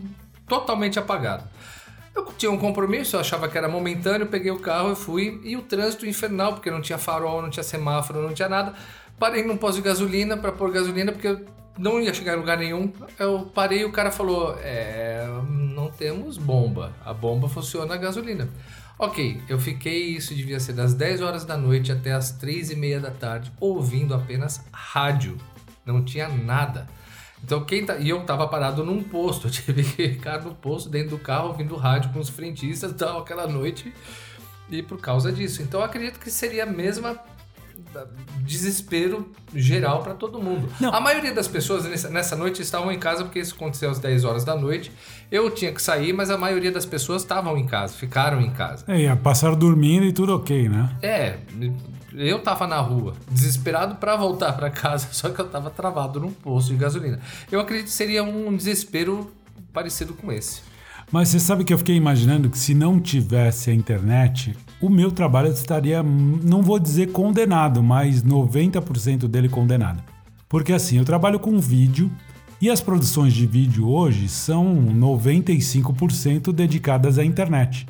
totalmente 0.49 0.99
apagado. 0.99 1.45
Eu 2.15 2.25
tinha 2.37 2.51
um 2.51 2.59
compromisso, 2.59 3.17
eu 3.17 3.21
achava 3.21 3.49
que 3.49 3.57
era 3.57 3.69
momentâneo, 3.69 4.27
peguei 4.27 4.51
o 4.51 4.59
carro 4.59 4.93
e 4.93 4.97
fui. 4.97 5.41
E 5.45 5.57
o 5.57 5.63
trânsito 5.63 6.07
infernal, 6.07 6.55
porque 6.55 6.71
não 6.71 6.81
tinha 6.81 6.99
farol, 6.99 7.41
não 7.43 7.51
tinha 7.51 7.63
semáforo, 7.63 8.23
não 8.23 8.35
tinha 8.35 8.49
nada. 8.49 8.75
Parei 9.19 9.45
num 9.45 9.57
posto 9.57 9.77
de 9.77 9.83
gasolina 9.83 10.37
para 10.37 10.51
pôr 10.51 10.73
gasolina, 10.73 11.13
porque 11.13 11.29
eu 11.29 11.45
não 11.79 12.01
ia 12.01 12.13
chegar 12.13 12.35
em 12.35 12.37
lugar 12.37 12.59
nenhum. 12.59 12.93
Eu 13.19 13.51
parei 13.55 13.81
e 13.81 13.85
o 13.85 13.93
cara 13.93 14.11
falou: 14.11 14.57
É, 14.61 15.27
não 15.49 15.91
temos 15.91 16.37
bomba. 16.37 16.93
A 17.05 17.13
bomba 17.13 17.49
funciona 17.49 17.95
a 17.95 17.97
gasolina. 17.97 18.49
Ok, 18.99 19.41
eu 19.49 19.59
fiquei, 19.59 20.09
isso 20.17 20.35
devia 20.35 20.61
ser 20.61 20.75
das 20.75 20.93
10 20.93 21.23
horas 21.23 21.45
da 21.47 21.57
noite 21.57 21.91
até 21.91 22.13
as 22.13 22.33
3 22.33 22.73
e 22.73 22.77
meia 22.77 23.01
da 23.01 23.11
tarde, 23.11 23.51
ouvindo 23.59 24.13
apenas 24.15 24.63
rádio. 24.71 25.39
Não 25.87 26.05
tinha 26.05 26.29
nada. 26.29 26.87
Então 27.43 27.65
quem 27.65 27.85
tá. 27.85 27.97
E 27.97 28.09
eu 28.09 28.23
tava 28.25 28.47
parado 28.47 28.85
num 28.85 29.03
posto. 29.03 29.49
Eu 29.49 29.51
tive 29.51 29.83
que 29.83 30.09
ficar 30.11 30.43
no 30.43 30.55
posto, 30.55 30.89
dentro 30.89 31.11
do 31.11 31.19
carro, 31.19 31.49
ouvindo 31.49 31.75
rádio 31.77 32.13
com 32.13 32.19
os 32.19 32.29
frentistas 32.29 32.93
e 32.93 32.95
tal, 32.97 33.21
aquela 33.21 33.47
noite. 33.47 33.93
E 34.71 34.83
por 34.83 35.01
causa 35.01 35.33
disso. 35.33 35.63
Então 35.63 35.81
eu 35.81 35.87
acredito 35.87 36.21
que 36.21 36.31
seria 36.31 36.63
a 36.63 36.67
mesma 36.67 37.19
desespero 38.43 39.31
geral 39.55 40.03
para 40.03 40.15
todo 40.15 40.41
mundo. 40.41 40.69
Não. 40.81 40.95
A 40.95 41.01
maioria 41.01 41.33
das 41.33 41.49
pessoas 41.49 41.85
nessa, 41.85 42.09
nessa, 42.09 42.37
noite 42.37 42.63
estavam 42.63 42.93
em 42.93 42.99
casa 42.99 43.25
porque 43.25 43.39
isso 43.39 43.55
aconteceu 43.55 43.91
às 43.91 43.99
10 43.99 44.25
horas 44.25 44.45
da 44.45 44.55
noite. 44.55 44.93
Eu 45.31 45.51
tinha 45.51 45.73
que 45.73 45.83
sair, 45.83 46.13
mas 46.13 46.31
a 46.31 46.39
maioria 46.39 46.71
das 46.71 46.87
pessoas 46.87 47.23
estavam 47.23 47.57
em 47.57 47.67
casa, 47.67 47.95
ficaram 47.95 48.41
em 48.41 48.51
casa. 48.51 48.85
É, 48.87 49.15
passaram 49.17 49.57
dormindo 49.57 50.05
e 50.05 50.13
tudo 50.13 50.35
ok, 50.35 50.69
né? 50.69 50.97
É, 51.03 51.39
eu 52.15 52.43
tava 52.43 52.67
na 52.67 52.81
rua, 52.81 53.15
desesperado 53.31 53.97
para 53.97 54.17
voltar 54.17 54.53
para 54.53 54.71
casa, 54.71 55.09
só 55.13 55.29
que 55.31 55.41
eu 55.41 55.49
tava 55.49 55.71
travado 55.71 56.21
num 56.21 56.33
posto 56.33 56.69
de 56.69 56.77
gasolina. 56.77 57.21
Eu 57.51 57.61
acredito 57.61 57.87
que 57.87 57.93
seria 57.93 58.23
um 58.23 58.57
desespero 58.57 59.31
parecido 59.73 60.15
com 60.15 60.31
esse. 60.33 60.63
Mas 61.13 61.29
você 61.29 61.41
sabe 61.41 61.65
que 61.65 61.73
eu 61.73 61.79
fiquei 61.79 61.97
imaginando 61.97 62.49
que 62.49 62.59
se 62.59 62.73
não 62.73 63.01
tivesse 63.01 63.71
a 63.71 63.75
internet, 63.75 64.57
o 64.81 64.89
meu 64.89 65.11
trabalho 65.11 65.49
estaria, 65.49 66.03
não 66.03 66.63
vou 66.63 66.79
dizer 66.79 67.11
condenado, 67.11 67.83
mas 67.83 68.23
90% 68.23 69.27
dele 69.27 69.49
condenado. 69.49 70.03
Porque 70.49 70.73
assim, 70.73 70.99
eu 70.99 71.05
trabalho 71.05 71.41
com 71.41 71.59
vídeo 71.59 72.11
e 72.61 72.71
as 72.71 72.81
produções 72.81 73.33
de 73.33 73.47
vídeo 73.47 73.89
hoje 73.89 74.29
são 74.29 74.77
95% 74.95 76.53
dedicadas 76.53 77.19
à 77.19 77.25
internet. 77.25 77.87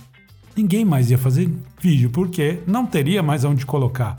Ninguém 0.57 0.85
mais 0.85 1.11
ia 1.11 1.19
fazer 1.19 1.51
vídeo 1.81 2.11
porque 2.11 2.61
não 2.67 2.87
teria 2.87 3.23
mais 3.23 3.45
onde 3.45 3.65
colocar. 3.65 4.19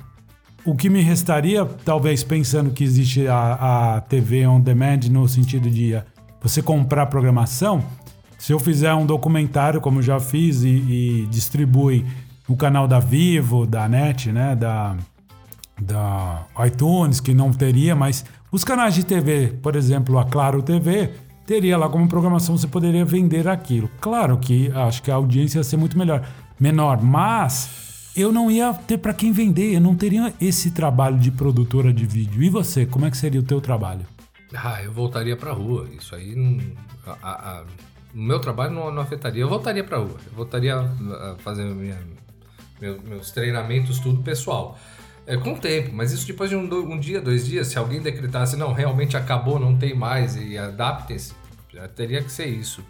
O 0.64 0.76
que 0.76 0.90
me 0.90 1.02
restaria, 1.02 1.66
talvez 1.66 2.24
pensando 2.24 2.72
que 2.72 2.84
existe 2.84 3.28
a, 3.28 3.96
a 3.96 4.02
TV 4.02 4.46
on 4.46 4.60
demand 4.60 5.00
no 5.10 5.28
sentido 5.28 5.70
de 5.70 6.00
você 6.42 6.62
comprar 6.62 7.08
programação, 7.08 7.84
se 8.38 8.52
eu 8.52 8.60
fizer 8.60 8.94
um 8.96 9.06
documentário, 9.06 9.80
como 9.80 10.02
já 10.02 10.20
fiz, 10.20 10.64
e, 10.64 10.68
e 10.68 11.28
distribui 11.30 12.06
no 12.50 12.56
canal 12.56 12.88
da 12.88 13.00
Vivo, 13.00 13.68
da 13.68 13.88
NET, 13.88 14.32
né, 14.32 14.56
da, 14.56 14.98
da 15.80 16.46
iTunes, 16.66 17.20
que 17.20 17.34
não 17.34 17.52
teria, 17.52 17.96
mas 17.96 18.26
os 18.52 18.64
canais 18.64 18.96
de 18.96 19.06
TV, 19.06 19.54
por 19.62 19.76
exemplo, 19.76 20.18
a 20.18 20.26
Claro 20.26 20.62
TV, 20.64 21.12
teria 21.51 21.77
lá 21.77 21.89
como 21.89 22.08
programação, 22.08 22.58
você 22.58 22.65
poderia 22.65 23.03
vender 23.03 23.46
aquilo. 23.46 23.91
Claro 24.00 24.38
que 24.38 24.72
acho 24.72 25.03
que 25.03 25.12
a 25.12 25.15
audiência 25.15 25.58
ia 25.58 25.63
ser 25.65 25.75
muito 25.75 25.98
melhor, 25.98 26.25
menor, 26.58 27.03
mas 27.03 28.13
eu 28.15 28.31
não 28.31 28.50
ia 28.50 28.74
ter 28.74 28.98
para 28.98 29.13
quem 29.13 29.34
vender, 29.34 29.74
eu 29.74 29.81
não 29.81 29.93
teria 29.93 30.34
esse 30.39 30.72
trabalho 30.72 31.20
de 31.20 31.29
produtora 31.29 31.91
de 31.91 32.05
vídeo. 32.05 32.41
E 32.41 32.50
você, 32.50 32.86
como 32.86 33.05
é 33.05 33.12
que 33.12 33.17
seria 33.17 33.41
o 33.41 33.43
teu 33.43 33.60
trabalho? 33.60 34.05
Ah, 34.55 34.81
eu 34.81 34.93
voltaria 34.93 35.36
para 35.36 35.51
rua. 35.51 35.89
Isso 35.91 36.15
aí 36.15 36.34
a, 37.05 37.12
a, 37.29 37.63
o 38.15 38.17
meu 38.17 38.39
trabalho 38.39 38.74
não, 38.74 38.89
não 38.89 39.01
afetaria. 39.01 39.41
Eu 39.41 39.50
voltaria 39.50 39.84
para 39.84 39.98
rua. 39.98 40.20
Eu 40.25 40.31
voltaria 40.31 40.77
a 40.77 41.36
fazer 41.39 41.65
minha, 41.65 42.00
meus 42.79 43.31
treinamentos, 43.31 44.00
tudo 44.00 44.24
pessoal. 44.24 44.79
É, 45.27 45.36
com 45.36 45.51
o 45.51 45.60
tempo, 45.60 45.93
mas 45.93 46.13
isso 46.13 46.25
depois 46.25 46.50
de 46.50 46.55
um, 46.55 46.63
um, 46.63 46.98
dia, 46.98 47.20
dois 47.20 47.46
dias, 47.46 47.67
se 47.67 47.77
alguém 47.77 48.01
decretasse, 48.01 48.55
não, 48.55 48.72
realmente 48.72 49.15
acabou, 49.17 49.60
não 49.60 49.77
tem 49.77 49.93
mais 49.93 50.36
e 50.36 50.58
adaptem-se, 50.58 51.34
teria 51.88 52.22
que 52.22 52.32
ser 52.32 52.48
isso. 52.48 52.84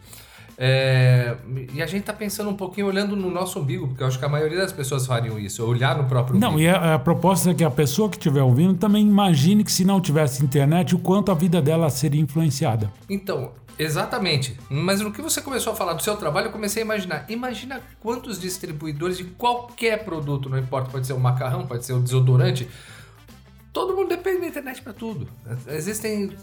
É, 0.58 1.38
e 1.74 1.82
a 1.82 1.88
gente 1.88 2.04
tá 2.04 2.14
pensando 2.14 2.50
um 2.50 2.56
pouquinho 2.56 2.86
olhando 2.86 3.16
no 3.16 3.32
nosso 3.32 3.60
umbigo, 3.60 3.88
porque 3.88 4.04
eu 4.04 4.08
acho 4.08 4.20
que 4.20 4.26
a 4.26 4.30
maioria 4.30 4.60
das 4.60 4.72
pessoas 4.72 5.08
fariam 5.08 5.40
isso, 5.40 5.66
olhar 5.66 5.98
no 5.98 6.04
próprio 6.04 6.38
umbigo. 6.38 6.52
Não, 6.52 6.60
e 6.60 6.68
a, 6.68 6.96
a 6.96 7.00
proposta 7.00 7.50
é 7.50 7.54
que 7.54 7.64
a 7.64 7.72
pessoa 7.72 8.10
que 8.10 8.18
estiver 8.18 8.44
ouvindo 8.44 8.76
também 8.76 9.08
imagine 9.08 9.64
que 9.64 9.72
se 9.72 9.84
não 9.84 10.00
tivesse 10.00 10.44
internet, 10.44 10.94
o 10.94 11.00
quanto 11.00 11.32
a 11.32 11.34
vida 11.34 11.62
dela 11.62 11.90
seria 11.90 12.22
influenciada. 12.22 12.92
Então, 13.10 13.54
Exatamente. 13.80 14.56
Mas 14.70 15.02
no 15.02 15.12
que 15.12 15.24
você 15.24 15.42
começou 15.42 15.74
a 15.74 15.76
falar 15.76 15.94
do 15.94 16.04
seu 16.04 16.16
trabalho, 16.16 16.48
eu 16.48 16.52
comecei 16.52 16.84
a 16.84 16.86
imaginar. 16.86 17.26
Imagina 17.30 17.82
quantos 18.00 18.40
distribuidores 18.40 19.18
de 19.18 19.24
qualquer 19.24 20.06
produto, 20.06 20.48
não 20.50 20.60
importa, 20.60 20.92
pode 20.92 21.08
ser 21.08 21.14
o 21.14 21.20
macarrão, 21.20 21.66
pode 21.66 21.84
ser 21.84 21.94
o 21.94 22.00
desodorante. 22.00 22.70
Todo 23.74 23.96
mundo 23.96 24.10
depende 24.10 24.42
da 24.42 24.48
internet 24.48 24.82
para 24.82 24.92
tudo. 24.92 25.28
Existem. 25.68 26.36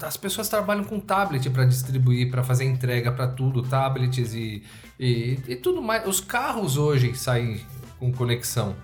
As 0.00 0.16
pessoas 0.16 0.48
trabalham 0.48 0.84
com 0.84 1.00
tablet 1.00 1.50
para 1.50 1.64
distribuir, 1.64 2.30
para 2.30 2.44
fazer 2.44 2.64
entrega 2.64 3.10
para 3.10 3.26
tudo, 3.26 3.62
tablets 3.62 4.32
e, 4.34 4.62
e, 4.98 5.38
e 5.48 5.56
tudo 5.56 5.82
mais. 5.82 6.06
Os 6.06 6.20
carros 6.20 6.76
hoje 6.76 7.12
saem 7.16 7.60
com 7.98 8.12
conexão. 8.12 8.76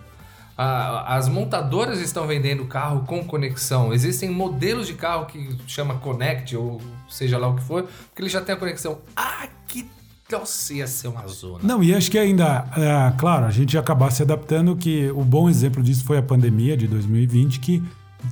as 0.57 1.29
montadoras 1.29 2.01
estão 2.01 2.27
vendendo 2.27 2.65
carro 2.67 3.05
com 3.07 3.25
conexão. 3.25 3.93
Existem 3.93 4.29
modelos 4.29 4.89
de 4.89 4.95
carro 4.95 5.27
que 5.27 5.57
chama 5.69 5.99
Connect 5.99 6.57
ou 6.57 6.81
seja 7.09 7.39
lá 7.39 7.47
o 7.49 7.55
que 7.55 7.63
for, 7.63 7.85
porque 7.85 8.23
ele 8.23 8.29
já 8.29 8.41
tem 8.41 8.55
a 8.55 8.59
conexão. 8.59 9.01
Ah, 9.15 9.47
que 9.69 9.89
nossa, 10.33 10.75
ia 10.75 10.87
ser 10.87 11.09
uma 11.09 11.27
zona. 11.27 11.61
Não, 11.63 11.83
e 11.83 11.95
acho 11.95 12.11
que 12.11 12.19
ainda, 12.19 12.67
é, 12.77 13.13
claro, 13.19 13.45
a 13.45 13.51
gente 13.51 13.75
ia 13.75 13.81
acabar 13.81 14.11
se 14.11 14.23
adaptando, 14.23 14.75
que 14.75 15.11
o 15.11 15.25
bom 15.25 15.49
exemplo 15.49 15.83
disso 15.83 16.05
foi 16.05 16.19
a 16.19 16.23
pandemia 16.23 16.77
de 16.77 16.89
2020, 16.89 17.61
que 17.61 17.83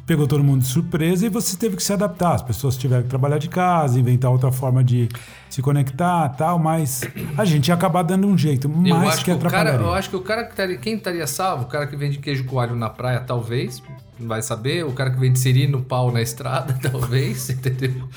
pegou 0.06 0.26
todo 0.26 0.42
mundo 0.42 0.62
de 0.62 0.66
surpresa 0.66 1.26
e 1.26 1.28
você 1.28 1.56
teve 1.56 1.76
que 1.76 1.82
se 1.82 1.92
adaptar. 1.92 2.34
As 2.34 2.42
pessoas 2.42 2.76
tiveram 2.76 3.02
que 3.02 3.08
trabalhar 3.08 3.38
de 3.38 3.48
casa, 3.48 3.98
inventar 3.98 4.30
outra 4.30 4.50
forma 4.50 4.82
de 4.82 5.08
se 5.50 5.60
conectar 5.60 6.28
tal, 6.30 6.58
mas 6.58 7.02
a 7.36 7.44
gente 7.44 7.68
ia 7.68 7.74
acabar 7.74 8.02
dando 8.02 8.26
um 8.26 8.38
jeito, 8.38 8.68
mais 8.68 9.18
que, 9.18 9.24
que 9.24 9.30
atrapalharia. 9.32 9.72
Cara, 9.72 9.84
eu 9.84 9.92
acho 9.92 10.08
que 10.08 10.16
o 10.16 10.22
cara 10.22 10.44
que 10.44 10.50
estaria, 10.50 10.78
quem 10.78 10.94
estaria 10.94 11.26
salvo, 11.26 11.64
o 11.64 11.66
cara 11.66 11.86
que 11.86 11.96
vende 11.96 12.18
queijo 12.18 12.44
coalho 12.44 12.76
na 12.76 12.88
praia, 12.88 13.20
talvez, 13.20 13.82
vai 14.26 14.42
saber. 14.42 14.84
O 14.84 14.92
cara 14.92 15.10
que 15.10 15.18
vende 15.18 15.38
siri 15.38 15.66
no 15.66 15.82
pau 15.82 16.12
na 16.12 16.20
estrada, 16.20 16.78
talvez, 16.82 17.50
entendeu? 17.50 18.08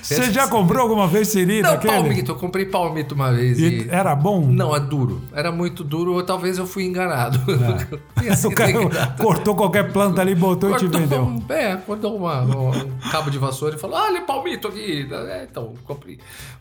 Você 0.00 0.32
já 0.32 0.48
comprou 0.48 0.82
alguma 0.82 1.06
vez 1.06 1.28
siri 1.28 1.62
Não, 1.62 1.70
daquele? 1.70 1.92
palmito. 1.92 2.32
Eu 2.32 2.36
comprei 2.36 2.66
palmito 2.66 3.14
uma 3.14 3.32
vez. 3.32 3.58
E 3.58 3.62
e... 3.62 3.88
Era 3.88 4.14
bom? 4.14 4.46
Não, 4.46 4.74
é 4.74 4.80
duro. 4.80 5.22
Era 5.32 5.52
muito 5.52 5.84
duro 5.84 6.14
ou 6.14 6.22
talvez 6.22 6.58
eu 6.58 6.66
fui 6.66 6.84
enganado. 6.84 7.38
É. 8.22 8.32
o 8.46 8.54
cara 8.54 8.72
cortou 9.20 9.54
qualquer 9.54 9.92
planta 9.92 10.20
ali, 10.20 10.34
botou 10.34 10.70
cortou, 10.70 10.88
e 10.88 10.90
te 10.90 10.98
vendeu. 10.98 11.22
Um, 11.22 11.42
é, 11.48 11.76
cortou 11.76 12.16
uma, 12.16 12.42
um 12.42 13.10
cabo 13.10 13.30
de 13.30 13.38
vassoura 13.38 13.76
e 13.76 13.78
falou, 13.78 13.98
olha 13.98 14.22
palmito 14.22 14.68
aqui. 14.68 15.08
É, 15.10 15.46
então, 15.50 15.74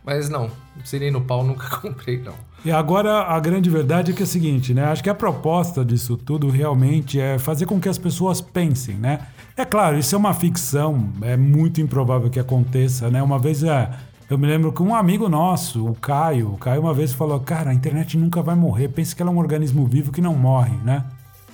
Mas 0.03 0.29
não, 0.29 0.49
siri 0.83 1.11
no 1.11 1.21
pau 1.21 1.43
nunca 1.45 1.77
comprei, 1.77 2.21
não. 2.21 2.33
E 2.63 2.71
agora 2.71 3.23
a 3.23 3.39
grande 3.39 3.69
verdade 3.69 4.11
é 4.11 4.13
que 4.13 4.21
é 4.21 4.25
o 4.25 4.27
seguinte, 4.27 4.73
né? 4.73 4.85
Acho 4.85 5.03
que 5.03 5.09
a 5.09 5.15
proposta 5.15 5.83
disso 5.83 6.15
tudo 6.15 6.49
realmente 6.49 7.19
é 7.19 7.39
fazer 7.39 7.65
com 7.65 7.79
que 7.79 7.89
as 7.89 7.97
pessoas 7.97 8.39
pensem, 8.39 8.95
né? 8.95 9.27
É 9.57 9.65
claro, 9.65 9.97
isso 9.97 10.15
é 10.15 10.17
uma 10.17 10.33
ficção, 10.33 11.09
é 11.21 11.35
muito 11.35 11.81
improvável 11.81 12.29
que 12.29 12.39
aconteça, 12.39 13.09
né? 13.09 13.21
Uma 13.21 13.39
vez 13.39 13.63
é, 13.63 13.91
eu 14.29 14.37
me 14.37 14.47
lembro 14.47 14.71
que 14.71 14.81
um 14.81 14.93
amigo 14.95 15.27
nosso, 15.27 15.85
o 15.85 15.95
Caio, 15.95 16.53
o 16.53 16.57
Caio 16.57 16.81
uma 16.81 16.93
vez 16.93 17.13
falou: 17.13 17.39
"Cara, 17.39 17.71
a 17.71 17.73
internet 17.73 18.17
nunca 18.17 18.41
vai 18.41 18.55
morrer. 18.55 18.89
Pensa 18.89 19.15
que 19.15 19.21
ela 19.21 19.31
é 19.31 19.33
um 19.33 19.39
organismo 19.39 19.85
vivo 19.87 20.11
que 20.11 20.21
não 20.21 20.35
morre, 20.35 20.77
né?" 20.83 21.03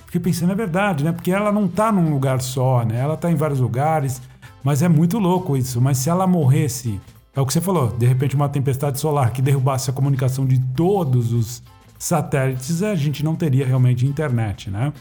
Fiquei 0.08 0.22
pensando, 0.22 0.52
é 0.52 0.54
verdade, 0.54 1.04
né? 1.04 1.12
Porque 1.12 1.30
ela 1.30 1.52
não 1.52 1.66
está 1.66 1.92
num 1.92 2.10
lugar 2.10 2.40
só, 2.40 2.82
né? 2.82 2.98
Ela 2.98 3.12
está 3.12 3.30
em 3.30 3.34
vários 3.34 3.60
lugares, 3.60 4.22
mas 4.64 4.82
é 4.82 4.88
muito 4.88 5.18
louco 5.18 5.54
isso. 5.54 5.82
Mas 5.82 5.98
se 5.98 6.08
ela 6.08 6.26
morresse 6.26 6.98
É 7.38 7.40
o 7.40 7.46
que 7.46 7.52
você 7.52 7.60
falou, 7.60 7.86
de 7.96 8.04
repente 8.04 8.34
uma 8.34 8.48
tempestade 8.48 8.98
solar 8.98 9.30
que 9.30 9.40
derrubasse 9.40 9.88
a 9.88 9.92
comunicação 9.92 10.44
de 10.44 10.58
todos 10.74 11.32
os 11.32 11.62
satélites, 11.96 12.82
a 12.82 12.96
gente 12.96 13.24
não 13.24 13.36
teria 13.36 13.64
realmente 13.64 14.04
internet, 14.04 14.68
né? 14.68 14.92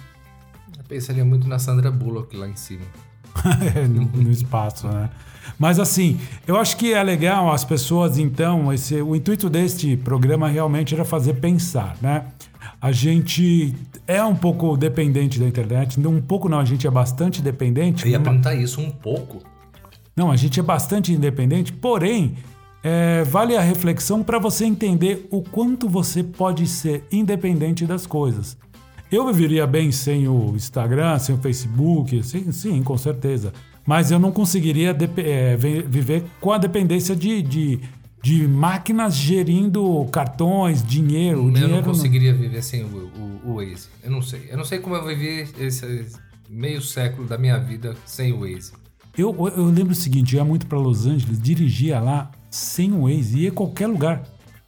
Eu 0.77 0.83
pensaria 0.83 1.25
muito 1.25 1.47
na 1.47 1.57
Sandra 1.57 1.89
Bullock 1.89 2.37
lá 2.37 2.47
em 2.47 2.55
cima. 2.55 2.83
no, 3.89 4.23
no, 4.23 4.29
espaço, 4.29 4.87
né? 4.87 5.09
Mas 5.57 5.79
assim, 5.79 6.19
eu 6.45 6.57
acho 6.57 6.77
que 6.77 6.93
é 6.93 7.01
legal 7.01 7.51
as 7.51 7.65
pessoas, 7.65 8.19
então, 8.19 8.71
esse, 8.71 9.01
o 9.01 9.15
intuito 9.15 9.49
deste 9.49 9.97
programa 9.97 10.47
realmente 10.47 10.93
era 10.93 11.03
fazer 11.03 11.33
pensar, 11.35 11.97
né? 11.99 12.25
A 12.79 12.91
gente 12.91 13.73
é 14.05 14.23
um 14.23 14.35
pouco 14.35 14.77
dependente 14.77 15.39
da 15.39 15.47
internet, 15.47 15.99
um 16.07 16.21
pouco 16.21 16.47
não, 16.47 16.59
a 16.59 16.65
gente 16.65 16.85
é 16.85 16.91
bastante 16.91 17.41
dependente. 17.41 18.05
Eu 18.05 18.11
ia 18.11 18.19
perguntar 18.19 18.53
isso, 18.53 18.79
um 18.79 18.91
pouco. 18.91 19.41
Não, 20.17 20.31
a 20.31 20.35
gente 20.35 20.59
é 20.59 20.63
bastante 20.63 21.13
independente, 21.13 21.71
porém, 21.71 22.35
é, 22.83 23.23
vale 23.23 23.55
a 23.55 23.61
reflexão 23.61 24.23
para 24.23 24.39
você 24.39 24.65
entender 24.65 25.27
o 25.29 25.43
quanto 25.43 25.87
você 25.87 26.23
pode 26.23 26.65
ser 26.65 27.03
independente 27.11 27.85
das 27.85 28.07
coisas. 28.07 28.57
Eu 29.11 29.27
viveria 29.27 29.67
bem 29.67 29.91
sem 29.91 30.27
o 30.27 30.55
Instagram, 30.55 31.19
sem 31.19 31.35
o 31.35 31.37
Facebook, 31.37 32.23
sim, 32.23 32.51
sim 32.51 32.81
com 32.81 32.97
certeza. 32.97 33.53
Mas 33.85 34.09
eu 34.09 34.17
não 34.17 34.31
conseguiria 34.31 34.89
é, 35.17 35.55
viver 35.55 36.23
com 36.41 36.51
a 36.51 36.57
dependência 36.57 37.15
de, 37.15 37.43
de, 37.43 37.79
de, 38.21 38.47
máquinas 38.47 39.15
gerindo 39.15 40.03
cartões, 40.11 40.83
dinheiro. 40.83 41.45
Eu 41.45 41.51
dinheiro 41.51 41.75
não 41.75 41.83
conseguiria 41.83 42.33
não... 42.33 42.39
viver 42.39 42.63
sem 42.63 42.83
o, 42.83 42.87
o, 42.87 43.51
o 43.51 43.55
Waze. 43.57 43.87
Eu 44.03 44.09
não 44.09 44.21
sei. 44.23 44.47
Eu 44.49 44.57
não 44.57 44.65
sei 44.65 44.79
como 44.79 44.95
eu 44.95 45.05
vivi 45.05 45.47
esse 45.59 46.07
meio 46.49 46.81
século 46.81 47.27
da 47.27 47.37
minha 47.37 47.59
vida 47.59 47.95
sem 48.03 48.33
o 48.33 48.39
Waze. 48.39 48.73
Eu, 49.17 49.35
eu 49.55 49.65
lembro 49.65 49.93
o 49.93 49.95
seguinte, 49.95 50.35
eu 50.35 50.39
ia 50.39 50.45
muito 50.45 50.67
para 50.67 50.77
Los 50.77 51.05
Angeles, 51.05 51.41
dirigia 51.41 51.99
lá 51.99 52.29
sem 52.49 52.91
o 52.91 53.03
Waze, 53.03 53.39
ia 53.39 53.49
a 53.49 53.51
qualquer 53.51 53.87
lugar 53.87 54.23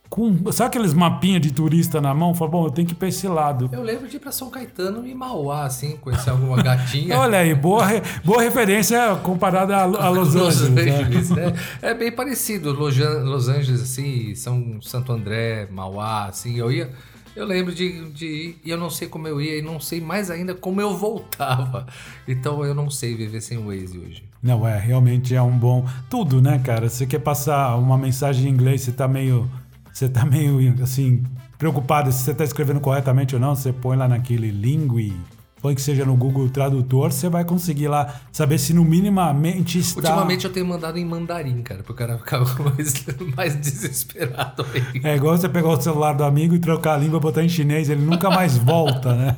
com. 0.09 0.51
Sabe 0.51 0.69
aqueles 0.69 0.93
mapinhas 0.93 1.41
de 1.41 1.53
turista 1.53 2.01
na 2.01 2.13
mão? 2.13 2.33
Fala, 2.33 2.51
bom, 2.51 2.65
eu 2.65 2.71
tenho 2.71 2.87
que 2.87 2.93
ir 2.93 2.97
pra 2.97 3.07
esse 3.07 3.27
lado. 3.27 3.69
Eu 3.71 3.83
lembro 3.83 4.07
de 4.07 4.17
ir 4.17 4.19
pra 4.19 4.31
São 4.31 4.49
Caetano 4.49 5.05
e 5.05 5.13
Mauá, 5.13 5.65
assim, 5.65 5.95
conhecer 5.97 6.31
alguma 6.31 6.61
gatinha. 6.61 7.15
Olha 7.19 7.39
aí, 7.39 7.53
boa, 7.53 7.85
re... 7.85 8.01
boa 8.23 8.41
referência 8.41 9.15
comparada 9.17 9.77
a, 9.77 9.81
a 9.83 10.09
Los, 10.09 10.33
Los 10.35 10.61
Angeles. 10.63 10.93
Angeles 10.93 11.29
né? 11.29 11.53
É 11.81 11.93
bem 11.93 12.11
parecido. 12.11 12.73
Los 12.73 13.47
Angeles, 13.47 13.81
assim, 13.81 14.33
São 14.33 14.81
Santo 14.81 15.11
André, 15.11 15.67
Mauá, 15.71 16.25
assim. 16.25 16.57
Eu 16.57 16.71
ia. 16.71 16.89
Eu 17.35 17.45
lembro 17.45 17.73
de, 17.73 18.09
de 18.11 18.25
ir 18.25 18.61
e 18.63 18.69
eu 18.69 18.77
não 18.77 18.89
sei 18.89 19.07
como 19.07 19.27
eu 19.27 19.41
ia 19.41 19.57
e 19.57 19.61
não 19.61 19.79
sei 19.79 20.01
mais 20.01 20.29
ainda 20.29 20.53
como 20.53 20.81
eu 20.81 20.97
voltava. 20.97 21.87
Então 22.27 22.63
eu 22.63 22.75
não 22.75 22.91
sei 22.91 23.15
viver 23.15 23.41
sem 23.41 23.57
o 23.57 23.67
Waze 23.67 23.97
hoje. 23.97 24.23
Não, 24.41 24.67
é, 24.67 24.77
realmente 24.77 25.33
é 25.33 25.41
um 25.41 25.57
bom. 25.57 25.87
Tudo, 26.09 26.39
né, 26.41 26.59
cara? 26.63 26.87
Você 26.87 27.07
quer 27.07 27.19
passar 27.19 27.75
uma 27.75 27.97
mensagem 27.97 28.47
em 28.47 28.53
inglês, 28.53 28.81
você 28.81 28.91
tá 28.91 29.07
meio 29.07 29.49
você 29.91 30.07
tá 30.07 30.23
meio 30.23 30.75
assim, 30.81 31.23
preocupado 31.57 32.11
se 32.11 32.23
você 32.23 32.31
está 32.31 32.43
escrevendo 32.43 32.79
corretamente 32.79 33.35
ou 33.35 33.41
não, 33.41 33.55
você 33.55 33.73
põe 33.73 33.97
lá 33.97 34.07
naquele 34.07 34.49
Lingui, 34.51 35.13
põe 35.61 35.75
que 35.75 35.81
seja 35.81 36.05
no 36.05 36.15
Google 36.15 36.49
Tradutor, 36.49 37.11
você 37.11 37.29
vai 37.29 37.43
conseguir 37.43 37.87
lá 37.87 38.15
saber 38.31 38.57
se 38.57 38.73
no 38.73 38.83
minimamente 38.83 39.79
está. 39.79 39.99
Ultimamente 39.99 40.45
eu 40.45 40.51
tenho 40.51 40.65
mandado 40.65 40.97
em 40.97 41.05
mandarim, 41.05 41.61
cara, 41.61 41.83
porque 41.83 42.03
o 42.03 42.07
cara 42.07 42.17
ficava 42.17 42.45
mais, 42.63 43.05
mais 43.35 43.55
desesperado 43.59 44.65
aí. 44.73 45.01
É 45.03 45.15
igual 45.15 45.37
você 45.37 45.49
pegar 45.49 45.69
o 45.69 45.81
celular 45.81 46.13
do 46.13 46.23
amigo 46.23 46.55
e 46.55 46.59
trocar 46.59 46.95
a 46.95 46.97
língua, 46.97 47.19
botar 47.19 47.43
em 47.43 47.49
chinês, 47.49 47.89
ele 47.89 48.01
nunca 48.01 48.29
mais 48.29 48.57
volta, 48.57 49.13
né? 49.13 49.35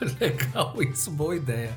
Legal 0.20 0.74
isso, 0.82 1.10
boa 1.10 1.34
ideia. 1.34 1.70